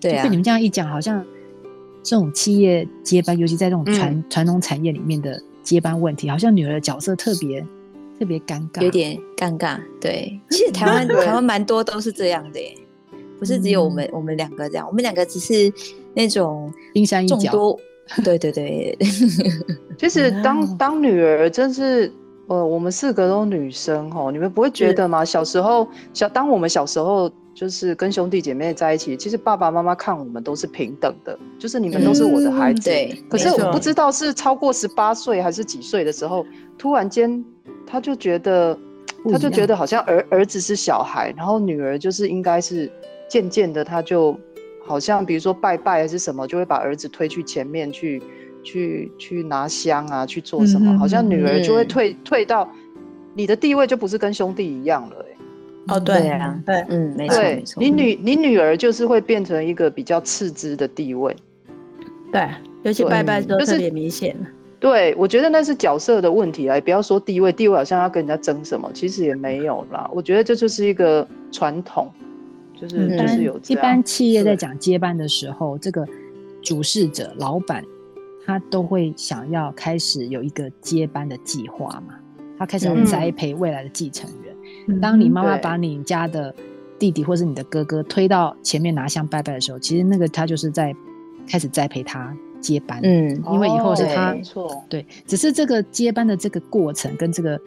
[0.00, 0.24] 对啊。
[0.24, 1.24] 被你们这样一讲，好像
[2.02, 7.64] 这种企业接班，尤其在这种传传统产业里面的接班问题，好像女儿的角色特别
[8.22, 9.76] 特别尴尬，有点尴尬。
[10.00, 12.60] 对， 其实台湾台湾蛮多都是这样的，
[13.36, 15.72] 不是只有我们我们两个这样，我们两个只是
[16.14, 17.76] 那种冰山一角。
[18.22, 18.96] 对对对，
[19.98, 22.12] 其实当当女儿真是，
[22.46, 25.24] 呃，我们四个都女生哦，你们不会觉得吗？
[25.24, 32.82] 小时候小，当我们小时候就是跟兄弟姐妹在一起，其实爸爸妈妈看我们都是平等的，就是你们都是我的孩子。
[32.88, 33.22] 对。
[33.28, 36.46] 可是我不知道是超过十八岁还是几岁的时候，
[36.78, 37.44] 突然间
[37.86, 38.78] 他就觉得，
[39.30, 42.90] 他就觉得好像儿儿子是小孩，然后女儿就是应该是
[43.28, 44.38] 渐渐的他就。
[44.84, 48.20] 好像比如说拜拜还是什么，就会把儿子推去前面去，
[48.64, 50.98] 去去拿香啊，去做什么？
[50.98, 52.68] 好像女儿就会退退到
[53.32, 55.31] 你的地位就不是跟兄弟一样了，哎。
[55.88, 57.82] 哦，对啊，对，嗯，没错，没错。
[57.82, 61.34] 你女你女儿就是会变成一个比较次之的地位。
[62.30, 62.48] 对，
[62.82, 64.36] 尤其拜拜时候特别明显。
[64.78, 70.10] 对，我觉得那是角色的问题啊，不要说地位，地位好像要跟人家争什么，其实也没有啦。
[70.12, 72.08] 我觉得这就是一个传统。
[72.74, 76.04] 就是就是有一般企业在讲接班的时候，这个
[76.60, 77.84] 主事者、老板，
[78.44, 82.14] 他都会想要开始有一个接班的计划嘛。
[82.58, 84.41] 他开始要栽培未来的继承人。
[85.00, 86.54] 当你妈妈把你家的
[86.98, 90.94] 弟弟或是你的哥哥推到前面拿香拜拜的时候，其实那个他就是在
[91.48, 93.00] 开始栽培他接班。
[93.02, 97.60] 嗯，因为以后是他错对，只是这个接班的这个过程跟这个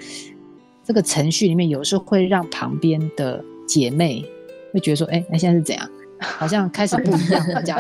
[0.84, 4.26] 这个程序里面，有时候会让旁边的姐妹。
[4.74, 5.90] 会觉得说，哎，那现在是怎样？
[6.20, 7.80] 好像开始不一样了，这样。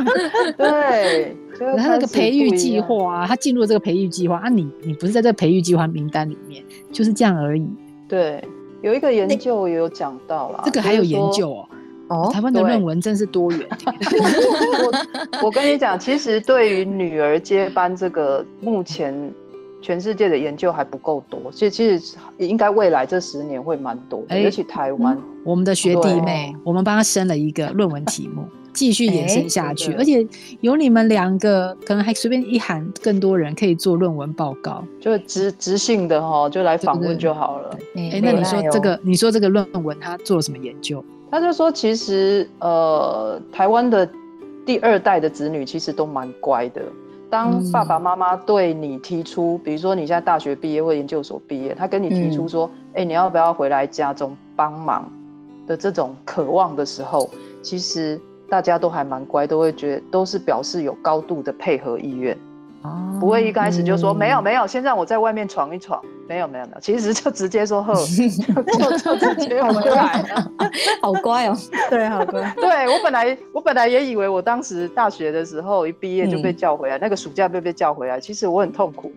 [0.54, 1.34] 对，
[1.78, 6.62] 他那个培育计划啊，他进入了这个培育计划啊，你你不是在这个培育计划名单里面，
[6.92, 7.66] 就是这样而已。
[8.06, 8.44] 对，
[8.82, 11.68] 有一个研究也有讲到了，这个还有研究哦。
[12.08, 13.66] 哦，台湾的论文真是多元。
[15.40, 19.32] 我 我跟你讲，其实对于女儿接班这个，目前。
[19.82, 25.16] 全世界的研究还不够多，所以其实应该未来这十年会蛮多，尤其台湾。
[25.44, 29.92] 我们的学弟妹，我们帮他生了一个论文题目，继续延伸下去。
[29.94, 30.24] 而且
[30.60, 37.70] 有你们两个，可能还随便一喊，更多人可以做论文报告，就直直性的哈，就来访问就好了。
[37.96, 41.02] 哎，那你说这个，你说这个论文他做了什么研究？
[41.30, 44.08] 他就说，其实呃，台湾的
[44.64, 46.82] 第二代的子女其实都蛮乖的。
[47.28, 55.10] 当爸爸妈妈对你提出，比如说你现在大学毕业或研究所毕业，他跟你提出说，哎，你要不要回来家中帮忙
[55.66, 57.28] 的这种渴望的时候，
[57.62, 62.36] 其实大家都还蛮乖，都会觉得都是表示有高度的配合意愿。
[63.18, 66.00] 不会一开始就说没有没有，先让我在外面闯一闯。
[66.28, 70.52] 没有没有没有，其实就直接说呵， 就就直接回来了，
[71.00, 71.56] 好乖哦。
[71.88, 72.52] 对，好乖。
[72.56, 79.10] 对我本来我本来也以为我当时大学的时候一毕业就被叫回来，那个暑假被被叫回来，其实我很痛苦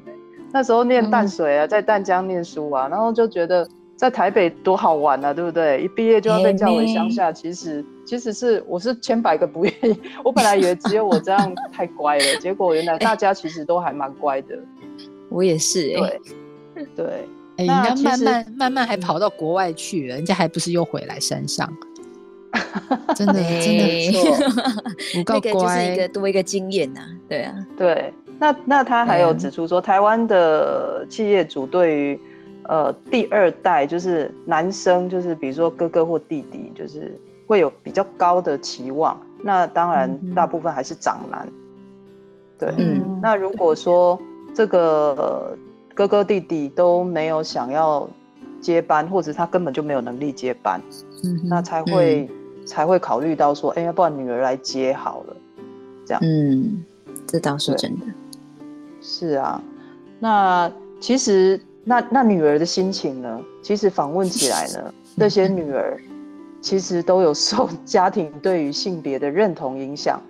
[0.52, 3.68] 那时候念淡水啊，在淡江念书啊，然后就觉得。
[3.96, 5.82] 在台北多好玩啊，对不对？
[5.84, 9.96] 一毕业就要被叫回乡下，其实其实是我是千百个不愿意。
[10.24, 14.58] 我本来以为只有我这样太乖了，结果原来大家其实都还蛮乖的。
[15.30, 17.06] 我也是，对对。
[17.58, 21.72] 哎，人家慢慢慢慢还跑到国外去了，人家还不是又回来山上？
[23.16, 24.12] 真的真的
[25.14, 27.02] 不够乖，就是一个多一个经验呐。
[27.28, 28.12] 对啊，对。
[28.40, 32.20] 那那他还有指出说，台湾的企业主对于
[32.64, 39.20] 呃，第二代就是男生，就是比如说哥哥或弟弟，就是会有比较高的期望。
[39.42, 41.48] 那当然，大部分还是长男。
[42.60, 43.20] 对，嗯。
[43.24, 44.20] 那如果说
[44.54, 45.58] 这个
[45.96, 48.08] 哥哥弟弟都没有想要
[48.62, 50.80] 接班，或者他根本就没有能力接班，
[51.50, 52.30] 那才会
[52.68, 55.36] 才会考虑到说，哎，要不然女儿来接好了，
[56.06, 56.22] 这样。
[56.24, 56.84] 嗯，
[57.26, 58.06] 这倒是真的。
[59.02, 59.60] 是啊，
[60.20, 63.42] 那其实那那女儿的心情呢？
[63.64, 66.00] 其实访问起来呢， 这些女儿
[66.62, 70.22] 其实都有受 家庭对于性别的认同影响，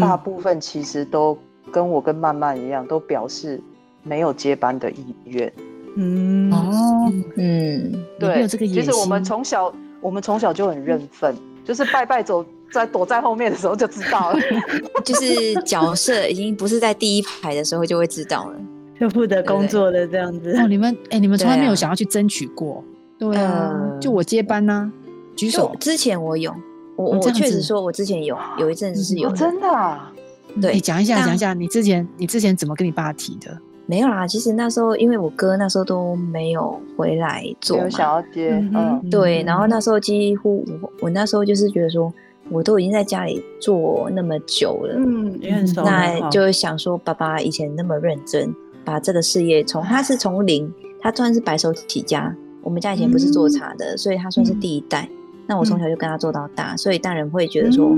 [0.00, 1.36] 大部分其实都
[1.70, 3.60] 跟我跟曼曼一样，都表示
[4.02, 5.52] 没有接班的意愿。
[5.96, 6.52] 嗯。
[6.52, 14.38] 哦，嗯，对，这个其实我们从小我们从小就很认份，就是拜拜走在躲在后面的时候就知道了，
[15.04, 18.60] 就是角色已经不是在第一排的时候就会知道了，
[19.00, 20.52] 就负责工作的这样子。
[20.58, 22.84] 哦，你们哎，你们从来没有想要去争取过？
[23.18, 24.92] 对啊，就我接班呢，
[25.36, 25.74] 举手。
[25.78, 26.54] 之前我有，
[26.96, 29.68] 我我确实说我之前有有一阵子是有，真的。
[29.68, 30.12] 啊。
[30.60, 33.56] 对，讲一下讲一下，你之前你之前怎么跟你爸提的？
[33.88, 42.12] 没有啦，其实那时候因为我哥那时候都没有回来做嘛，想要接，嗯，对，然后那时候几乎我我那时候就是觉得说，
[42.50, 48.52] 我都已经在家里做那么久了，嗯，也很熟，那就想说爸爸以前那么认真，
[48.84, 50.68] 把这个事业从他是从零，
[51.00, 55.08] 他算是白手起家，我们家以前不是做茶的，所以他算是第一代，
[55.46, 57.96] 那我从小就跟他做到大，所以大人会觉得说，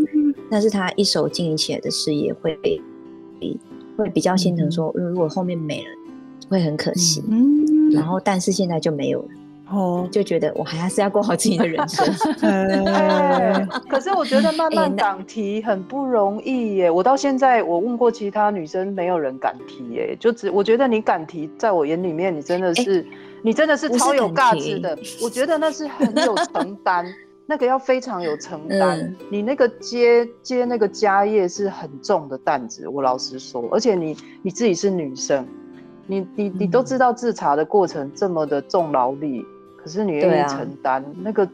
[0.51, 2.81] 那是他一手经营起来的事业会被。
[3.97, 5.89] 会比较心疼，说如果后面没了，
[6.49, 7.21] 会很可惜。
[7.29, 9.29] 嗯，然后但是现在就没有了，
[9.71, 12.07] 哦，就觉得我还是要过好自己的人生。
[13.91, 16.89] 可是我觉得慢慢敢提很不容易耶。
[16.89, 20.17] 我到现在我问过其他女生，没有人敢提耶。
[20.21, 23.05] 就只我觉得你敢提，在我眼里面你真的是，
[23.43, 24.97] 你真的是超有价值的。
[25.21, 27.05] 我觉得那是很有承担。
[27.51, 32.87] 那个要非常有承担，你那个接接那个家业是很重的担子。
[32.87, 35.47] 我老实说，而且你你自己是女生，
[36.07, 39.43] 你你你都知道制茶的过程这么的重劳力，
[39.83, 41.49] 可是你愿意承担那个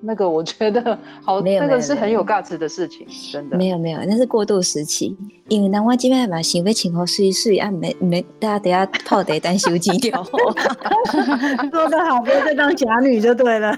[0.00, 3.56] 那个，我觉得好，那个是很有价值的事情，真的。
[3.56, 5.16] 没有没有，那是过渡时期，
[5.48, 10.22] 因为那我这边嘛行为情况试一试啊，没没，大家等下泡得单休几掉。
[10.22, 13.76] 说的好，不要再当假女就对了。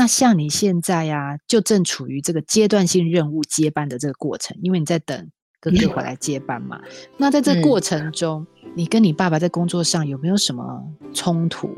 [0.00, 6.80] 那像你现在呀，就正处于这个阶段性任务接班的这个过程，因为你在等哥哥回来接班嘛。
[7.18, 10.82] 那在这过程中，你跟你爸爸在工作上有没有什么
[11.12, 11.68] 冲突？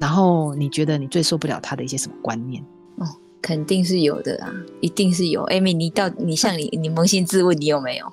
[0.00, 2.62] 然后你觉得你最受不了他的一些什么观念？
[2.96, 3.06] 哦，
[3.40, 5.44] 肯定是有的啊，一定是有。
[5.46, 8.12] Amy，你到你像你，你扪心自问，你有没有？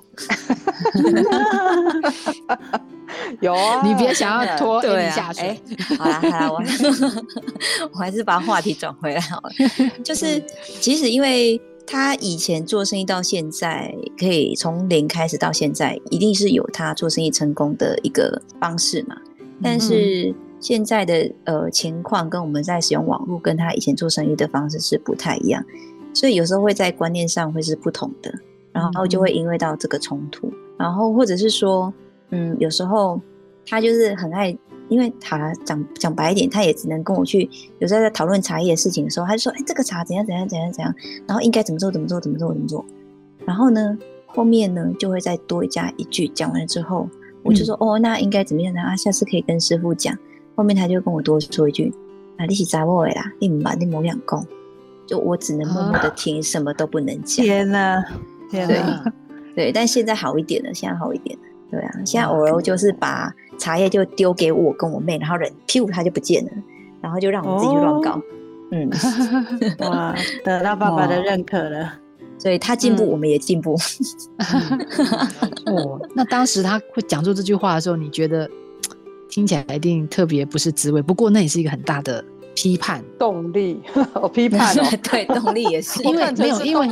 [3.40, 5.60] 有啊，你别想要拖你下水。
[5.98, 6.62] 好啦好啦，我
[7.94, 9.50] 我还是把话题转回来好了。
[10.04, 10.42] 就是
[10.80, 19.16] 其实因为他以前做生意到现在，可以从零开始到现在，一定是有他做生意成功的一个方式嘛。
[19.62, 25.64] 但是现在的呃情况跟我们在使用网络，跟他以前做生意的方式是不太一样，
[26.12, 28.32] 所以有时候会在观念上会是不同的，
[28.72, 31.92] 然后就会因为到这个冲突，然后或者是说。
[32.30, 33.20] 嗯，有时候
[33.64, 34.48] 他就是很爱，
[34.88, 37.48] 因为他讲讲白一点，他也只能跟我去。
[37.78, 40.92] 有时候在讨论茶叶的事情的时候，他就说：“哎，这个茶怎样怎样怎样怎样，
[41.24, 42.84] 然后应该怎么做怎么做怎么做怎么做。”
[43.46, 46.26] 然后呢，后面呢就会再多加一句。
[46.30, 47.08] 讲完了之后，
[47.44, 48.80] 我就说：“哦，那应该怎么样呢？
[48.80, 50.18] 啊，下次可以跟师傅讲。”
[50.56, 51.94] 后面他就跟我多说一句
[52.38, 54.44] ：“啊，你是杂货啦，你唔把你冇两公。”
[55.06, 57.46] 就我只能默默的听，什么都不能讲。
[57.46, 58.04] 天哪，
[58.50, 59.04] 天哪，
[59.54, 61.44] 对，但现在好一点了，现在好一点了。
[61.70, 66.50] 对啊，现在偶尔就是把茶叶就丢给我跟我妹，然后人屁股，它就不见了，
[67.00, 68.20] 然后就让我们自己去乱搞。
[68.72, 68.90] 嗯，
[69.88, 70.12] 哇，
[70.44, 71.92] 得到爸爸的认可了，
[72.36, 73.76] 所以他进步，我们也进步。
[75.66, 78.50] 哦，那当时他会讲出这句话的时候，你觉得
[79.28, 81.02] 听起来一定特别不是滋味。
[81.02, 83.80] 不过那也是一个很大的批判动力，
[84.14, 86.88] 哦，批判哦， 对，动力也是， 因为没有，因为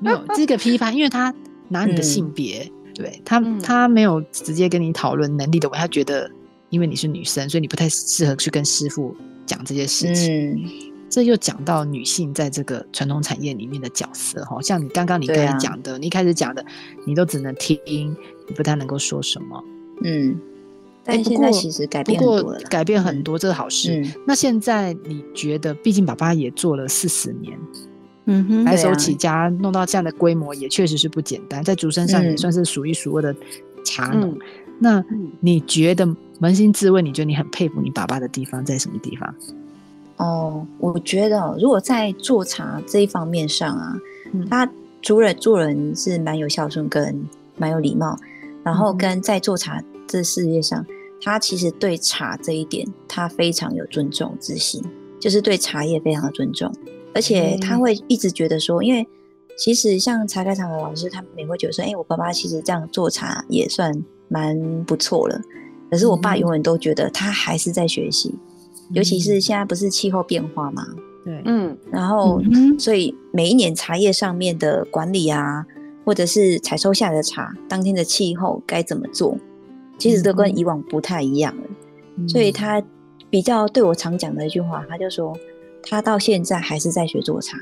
[0.00, 1.34] 没有这个批判，因为他
[1.68, 2.70] 拿你的性别。
[2.94, 6.30] 对他，他没有直接跟你讨论能力的他觉得
[6.68, 10.70] 因为你是女生，所以你不太适合去跟师傅讲这些事情。
[11.08, 16.62] 这又讲到女性在这个传统产业里面的角色哈，像你刚刚你刚才讲的，你一开始讲的，
[17.06, 17.78] 你都只能听，
[18.46, 19.64] 你不太能够说什么。
[20.04, 20.38] 嗯，
[21.04, 24.02] 但现在其实改变很多了，改变很多，这是好事。
[24.26, 27.58] 那现在你觉得，毕竟爸爸也做了四十年。
[28.26, 33.34] 嗯哼，白手起家弄到这样的规模也确实是不简单，在竹山上也算是数一数二的
[33.84, 34.38] 茶农。
[34.78, 35.04] 那
[35.40, 36.06] 你觉得
[36.40, 39.34] 扪心自问，你觉得你很佩服你爸爸的地方在什么地方？
[40.18, 43.96] 哦，我觉得如果在做茶这一方面上啊，
[44.48, 47.26] 他除了做人是蛮有孝顺跟
[47.56, 48.16] 蛮有礼貌，
[48.62, 50.84] 然后跟在做茶这世界上，
[51.20, 54.82] 他其实对茶这一点他非常有尊重之心，
[55.20, 56.72] 就是对茶叶非常的尊重，
[57.14, 59.06] 而且他会一直觉得说，因为
[59.56, 63.92] 其实像茶开厂的老师，他们也会觉得说，哎，我爸爸其实这样做茶也算
[64.28, 65.40] 蛮不错了，
[65.90, 68.34] 可是我爸永远都觉得他还是在学习。
[68.90, 70.86] 尤其是现在不是气候变化嘛，
[71.24, 72.42] 对，嗯，然后
[72.78, 75.64] 所以每一年茶叶上面的管理啊，
[76.04, 79.38] 或者是采收下来的茶，当天的气候该怎么做，
[80.02, 81.62] 其实都跟以往不太一样了。
[82.26, 82.82] 所以他
[83.30, 85.36] 比较对我常讲的一句话，他就说
[85.82, 87.56] 他到现在还是在学做茶，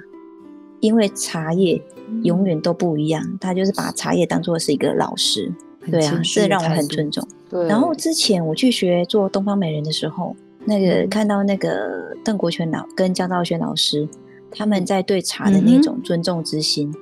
[0.81, 1.81] 因为茶叶
[2.23, 5.53] 永远都不一样，他就是把茶叶当做是一个老师，
[5.91, 7.27] 对啊，这让我很尊重。
[7.49, 10.35] 对，然后之前我去学做东方美人的时候。
[10.63, 14.07] 那个看到那个邓国权老跟江兆轩老师，
[14.51, 16.95] 他们在对茶的那种尊重之心，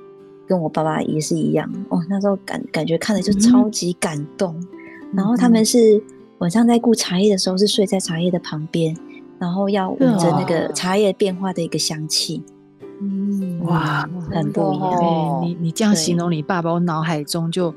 [0.47, 2.01] 跟我爸爸也是一样哦。
[2.09, 4.55] 那时候感感觉看了就超级感动。
[5.13, 6.01] 然后他们是
[6.39, 8.95] 晚上在顾茶叶的时候，是睡在茶叶的旁边，
[9.39, 12.43] 然后要闻着那个茶叶变化的一个香气。
[13.01, 15.41] 嗯，哇，很不一样。
[15.43, 17.73] 你你这样形容你爸爸，我脑海中就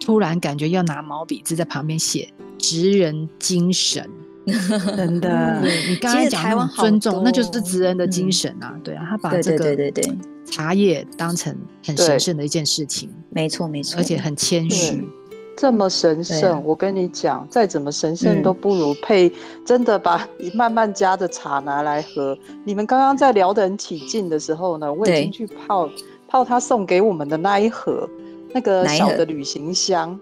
[0.00, 2.28] 突然感觉要拿毛笔字在旁边写
[2.58, 4.08] 职人精神。
[4.96, 8.74] 真的，你刚才讲尊重，那就是职人的精神啊！
[8.82, 11.54] 对啊，他把这个对对对对茶叶当成
[11.84, 15.06] 很神圣的一件事情，没错没错，而且很谦虚，
[15.60, 19.30] 这么神圣，我跟你讲，再怎么神圣都不如配
[19.64, 22.38] 真的把你 慢慢加的茶拿来喝。
[22.62, 25.90] 你们刚刚在聊得很起劲的时候呢，我已经去泡
[26.28, 28.08] 泡他送给我们的那一盒
[28.52, 30.16] 那个小的旅行箱。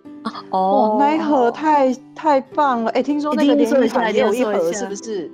[0.49, 2.91] 哦，那一盒太太棒了！
[2.93, 5.31] 哎，听说那个连玉海也有一盒，是不是？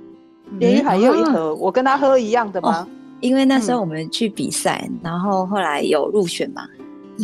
[0.59, 2.85] 连玉海也有一盒，我跟他喝一样的吗？
[3.21, 6.67] 因为那时候我们去比赛，然后后来有入选嘛，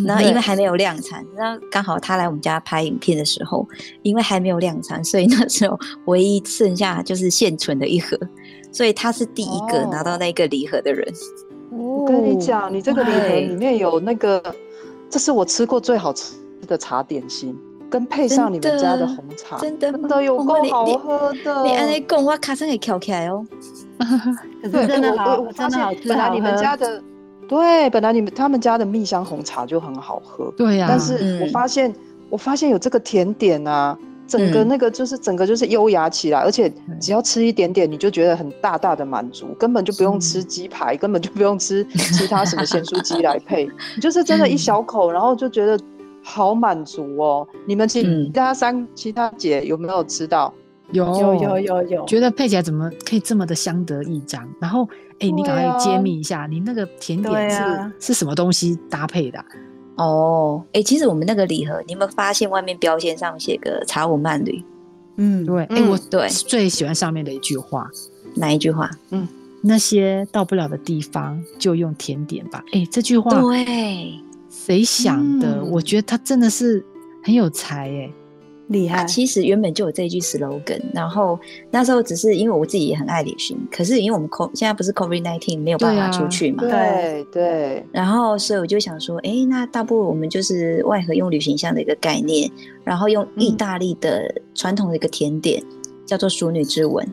[0.06, 3.68] 然后因为还没有量产，然后刚好他来我们家拍影片的时候，
[4.02, 8.18] 因为还没有量产，所以那时候唯一剩下就是现存的一盒，
[8.72, 11.08] 所以他是第一个拿到那个礼盒的人。
[11.72, 14.44] 我跟你讲，你这个礼盒里面有那个，
[15.10, 16.36] 这是我吃过最好吃。
[16.68, 17.58] 的茶点心，
[17.90, 21.64] 跟配上你们家的红茶，真的真的有够好喝的。
[21.64, 23.44] 你安尼讲，我卡声也翘起来哦。
[24.72, 25.92] 对，真的好，真的好。
[26.08, 27.02] 本来你们家的，
[27.50, 30.54] 对，本来你们他们家的蜜香红茶就很好喝。
[30.56, 30.86] 对呀。
[30.88, 31.94] 但是我发现，
[32.30, 33.98] 我发现有这个甜点啊，
[34.28, 36.72] 整个那个就是整个就是优雅起来，而且
[37.02, 41.84] 只要吃一点点，你就觉得很大大的满足，根本就不用吃鸡排，根本就不用吃
[42.14, 45.78] 其他什么咸酥鸡来配，你就是真的一小口，然后就觉得。
[46.22, 47.48] 好满足哦！
[47.66, 50.54] 你们其他三其他姐有没有吃到？
[50.92, 54.48] 有有有有有，觉得配起来怎么可以这么的相得益彰？
[54.60, 54.88] 然后，
[55.20, 59.44] 哎，你赶快揭秘一下，你那个甜点是是什么东西搭配的？
[59.96, 64.64] 哦，哎，其实我们那个礼盒，你有没有发现外面标签上写个茶舞伴侣？
[65.18, 67.90] 嗯，对，哎，我对最喜欢上面的一句话，
[68.36, 68.90] 哪一句话？
[69.12, 69.28] 嗯，
[69.62, 72.64] 那些到不了的地方就用甜点吧。
[72.72, 74.20] 哎，这句话对。
[74.50, 75.64] 谁想的？
[75.64, 76.84] 我觉得他真的是
[77.24, 78.12] 很有才哎，
[78.70, 79.06] 厉害。
[79.06, 81.38] 其实原本就有这一句 slogan，然后
[81.70, 87.86] 那时候只是因为我自己也很爱旅行，可是因为我们 co 现在不是 covid nineteen 没有办法出去嘛，对对。
[87.92, 92.50] 然后所以我就想说，哎，那大不如我们就是外盒用旅行箱的一个概念，
[92.84, 95.62] 然后用意大利的传统的一个甜点
[96.06, 97.08] 叫做淑女之吻，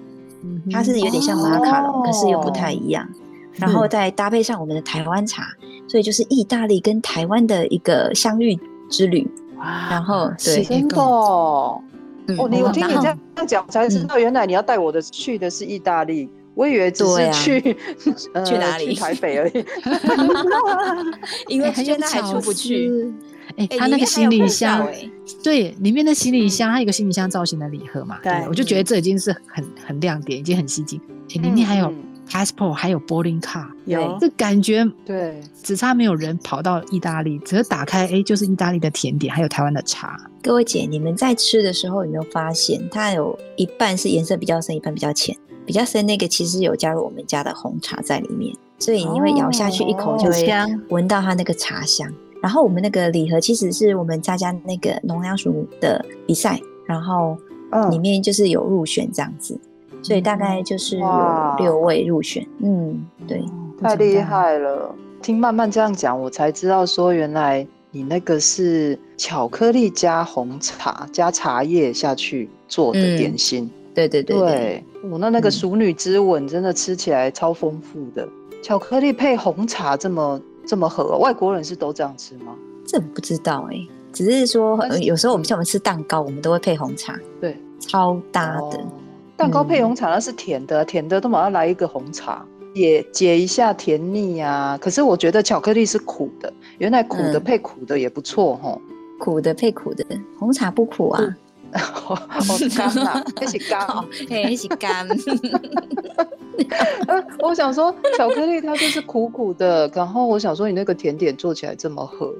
[0.71, 3.09] 它是有点像马卡龙，可是又不太一样。
[3.55, 5.45] 然后再搭配上我们的台湾茶，
[5.89, 8.55] 所以就是意大利跟台湾的一个相遇
[8.91, 9.27] 之旅。
[9.59, 9.89] 哇！
[9.91, 11.83] 然后对，真的哦，
[12.27, 17.77] 你我听你这样讲才知道，原来你要带我的去的是意大利，我以为只是去
[18.45, 19.65] 去哪里去台北而已。
[21.49, 23.13] 因为现在还出不去。
[23.57, 24.87] 哎，他那个行李箱，
[25.43, 28.19] 对，里面的行李箱，它有个行李箱造型的礼盒嘛？
[28.23, 31.01] 对，我就觉得这已经是很很亮点，已经很吸睛。
[31.31, 31.93] 哎，里面还有。
[32.29, 40.19] Passport 还有 boarding car，有这感觉，对，只差没有人跑到意大利，只是打开，哎，就是意大利的甜点，还有台湾的茶。
[40.43, 45.37] 各位姐，你们在吃的时候有没有发现，它有一半是颜色比较深，一半比较浅？
[45.65, 50.47] 比较深那个其实有加入我们家的红茶在里面，所以你会咬下去一口就会
[50.91, 52.09] 闻到它那个茶香。
[52.41, 57.37] 然后我们那个礼盒其实是我们家家那个农粮署的比赛，然后
[57.91, 59.59] 里面就是有入选这样子。
[60.07, 63.45] 所以大概就是有六位入选，嗯，对，
[63.83, 64.95] 太厉害了。
[65.21, 73.69] 听慢慢这样讲，我才知道说原来你那个是巧克力加红茶加茶叶下去做的点心。
[73.93, 78.29] 对对对，对我那那个熟女之吻真的吃起来超丰富的，
[78.63, 81.19] 巧克力配红茶这么这么合？
[81.19, 82.55] 外国人是都这样吃吗？
[82.87, 83.77] 这不知道哎，
[84.13, 88.79] 只是说有时候我们像我们吃蛋糕，我们都会配红茶，对，超搭的。
[89.37, 94.79] 蛋糕配红茶那是甜的，甜的都马上来一个红茶，也解一下甜腻啊。
[94.81, 98.79] 可是我觉得巧克力是苦的，原来苦的配苦的也不错哈。
[99.19, 100.05] 苦的配苦的，
[100.39, 101.23] 红茶不苦啊。
[101.73, 102.15] 好
[102.77, 103.87] 干啊，一起干，
[104.31, 105.07] 嘿，一起干。
[107.41, 112.33] 我想说，巧克力它就是苦苦的，然后我想说，你那个甜点做起来这么喝，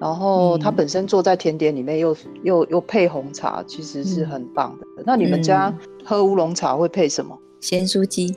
[0.00, 4.86] 然后它本身做在甜点里面又又又配红茶，其实是很棒的。
[5.06, 5.72] 那你们家
[6.04, 7.36] 喝乌龙茶会配什么？
[7.60, 8.36] 咸酥鸡。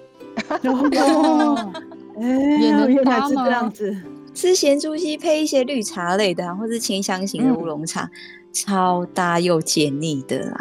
[0.64, 1.74] 哦，
[2.18, 3.96] 原来是这样子。
[4.34, 8.08] 吃咸猪鸡配一些绿茶类的，或是清香型的乌龙茶，
[8.54, 10.58] 超搭又解腻的啦。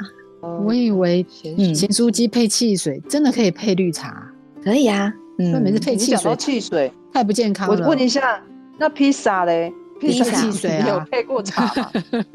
[0.65, 4.27] 我以为咸酥鸡配汽水真的可以配绿茶，
[4.65, 5.13] 可以啊。
[5.39, 7.85] 嗯，每次配汽水，汽水太不健康了。
[7.85, 8.43] 我问一下，
[8.79, 9.71] 那披萨嘞？
[10.01, 11.91] 披萨汽水有配过茶吗？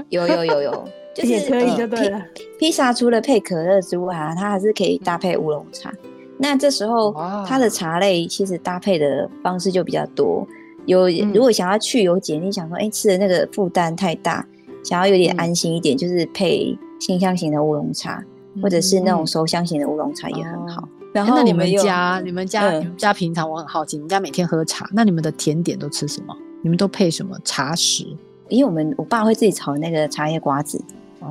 [0.10, 2.22] 有有有有，就是可以就对了。
[2.60, 5.94] 披萨除了配可乐之外，它还是可以搭配乌龙茶。
[6.38, 7.14] 那这时候
[7.48, 10.48] 它的茶类其实搭配的方式就比较多。
[10.86, 14.44] 有，如果想要去油解腻，想说，哎，吃的那个负担太大，
[14.84, 18.24] 想要有点安心一点，就是配清香型的乌龙茶，
[18.62, 20.90] 或者是那种熟香型的乌龙茶也很好。
[21.14, 26.36] 然后，那你们家，你们家，你们家平常我很好奇，你们家每天喝茶，那你们的甜点都吃什么？
[26.64, 28.06] 你们都配什么茶食？
[28.50, 30.84] 因为我们我爸会自己炒那个茶叶瓜子，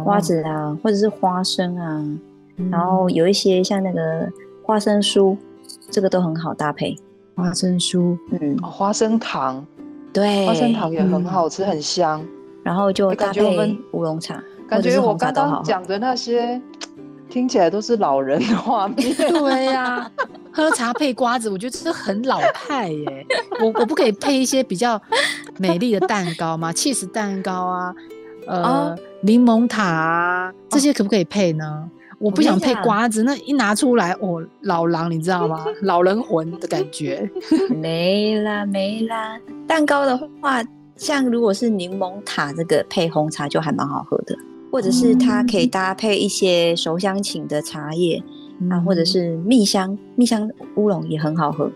[0.04, 2.04] 瓜子啊，或者是花生啊，
[2.70, 4.28] 然后有一些像那个
[4.62, 5.36] 花生酥，
[5.90, 6.96] 这个都很好搭配。
[7.36, 9.64] 花生酥，嗯，花生糖，
[10.12, 12.24] 对，花生糖也很好吃，很香。
[12.62, 16.60] 然后就搭配乌龙茶，感觉我刚刚讲的那些
[17.30, 18.96] 听起来都是老人的画面。
[19.16, 20.10] 对呀，
[20.52, 23.26] 喝茶配瓜子，我觉得这很老派耶。
[23.60, 25.00] 我我不可以配一些比较
[25.56, 27.94] 美丽的蛋糕吗？cheese 蛋糕啊，
[28.46, 31.90] 呃，柠檬塔啊，这些可不可以配呢？
[32.18, 35.64] 我不想配瓜子，那一拿出来，哦，老狼，你知道吗？
[35.82, 37.30] 老人魂的感觉。
[37.74, 40.62] 没啦没啦，蛋糕的话，
[40.96, 44.36] 像如果是柠檬塔这个配红茶就还蛮好喝的，
[44.70, 48.22] 或者是它可以搭配一些熟香型的茶叶
[48.70, 51.70] 啊，或者是蜜香蜜香乌龙也很好喝。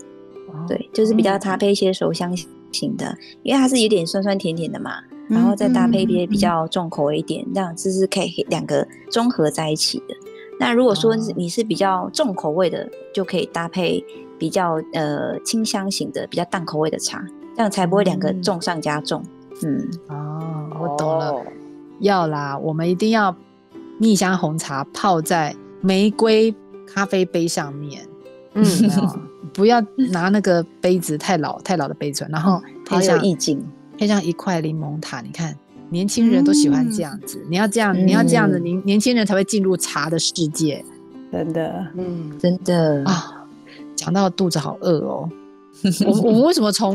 [0.68, 2.36] 对，就是比较搭配一些熟香
[2.70, 4.92] 型的，因为它是有点酸酸甜甜的嘛，
[5.29, 10.14] 然后再搭配一些比较重口味一点，这样就是可以两个综合在一起的。
[10.59, 14.05] 那如果说你是比较重口味的，就可以搭配
[14.39, 17.25] 比较呃清香型的、比较淡口味的茶，
[17.57, 19.22] 这样才不会两个重上加重。
[19.62, 21.43] 嗯，哦，我懂了，
[22.01, 23.35] 要啦，我们一定要
[23.99, 26.55] 蜜香红茶泡在玫瑰
[26.87, 28.07] 咖啡杯上面。
[28.55, 28.64] 嗯，
[29.53, 29.81] 不要
[30.12, 33.61] 拿那个杯子太老太老的杯子，然后配上意境，
[33.99, 35.57] 配上一块柠檬塔，你看。
[35.90, 40.82] 年轻人都喜欢这样子，你要这样，你要这样子，年年轻人才会进入茶的世界。
[41.30, 43.47] 真的，嗯，真的啊，
[43.95, 45.30] 讲到肚子好饿哦。
[46.07, 46.92] 我我们为什么从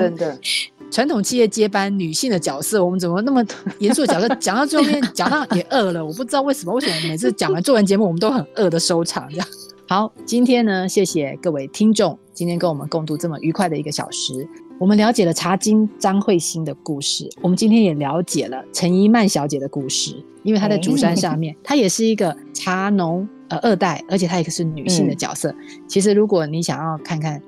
[0.91, 3.45] 传统企业接班女性的角色，我们怎么那么
[3.79, 6.03] 严肃的角色，讲到最后面讲到也饿了？
[6.03, 9.47] 我不知道为什么，为什么每次讲完做完节目，我们都很饿的收场这样。
[9.87, 14.45] 好，今天呢，谢谢各位听众，今天跟我们共度这么愉快的一个小时。
[14.79, 20.15] 我们了解了茶经张慧欣的故事，我们今天也了解了陈怡曼小姐的故事。
[20.41, 25.53] 因为她在竹山上面，她也是一个茶农呃二代，而且她也是女性的角色。
[25.85, 27.41] 其实如果你想要看看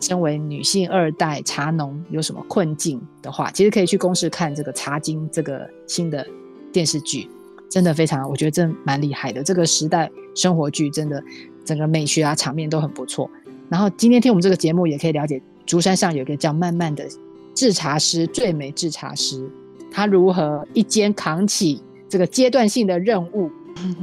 [0.00, 6.26] 身为女性二代茶农有什么困境的话，其实可以去公视看这个茶经这个新的
[6.72, 7.28] 电视剧，
[7.68, 9.44] 真的非常，我觉得真蛮厉害的。
[9.44, 11.22] 这个时代生活剧真的
[11.66, 13.30] 整个美学啊场面都很不错。
[13.68, 15.42] 然后今天听我们这个节目，也可以了解。
[15.68, 17.06] 竹山上有一个叫慢慢的
[17.54, 19.46] 制茶师，最美制茶师，
[19.90, 23.50] 他如何一肩扛起这个阶段性的任务，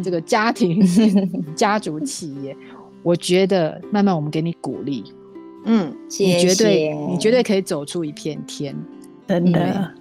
[0.03, 0.80] 这个家庭
[1.57, 2.55] 家族企业，
[3.01, 5.03] 我觉得慢慢，我们给你鼓励，
[5.63, 8.76] 嗯，你绝对你绝对可以走出一片天，
[9.28, 9.91] 真的，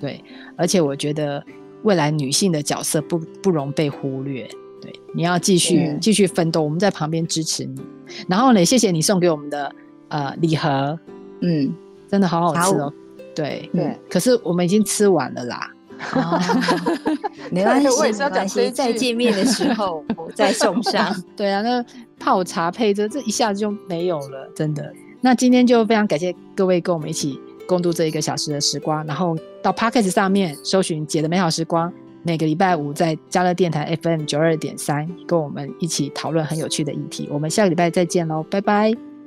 [0.00, 0.24] 对，
[0.56, 1.44] 而且我觉得
[1.82, 4.48] 未来女性的角色不不容被忽略，
[4.80, 7.78] 对，你要继续继续奋斗，我们在旁边支持你，
[8.26, 9.70] 然后呢，谢谢你送给我们的。
[10.10, 10.98] 呃，礼盒，
[11.40, 11.74] 嗯，
[12.08, 12.92] 真的好好吃哦。
[13.34, 15.70] 对对，可是我们已经吃完了啦。
[17.50, 20.04] 没关系，没关系，再见面的时候
[20.34, 21.14] 再送上。
[21.36, 21.84] 对啊，那
[22.18, 24.92] 泡茶配着，这一下子就没有了，真的。
[25.20, 27.38] 那今天就非常感谢各位跟我们一起
[27.68, 31.92] 共度这一个小时的时光，然后到 p o c k e t 上面搜寻“姐的美好时光”，
[32.24, 37.28] 每个礼拜五在加乐电台 FM 九二点三，跟我们一起讨论很有趣的议题。
[37.30, 38.42] 我们下个礼拜再见喽，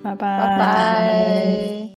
[0.03, 1.89] 拜拜。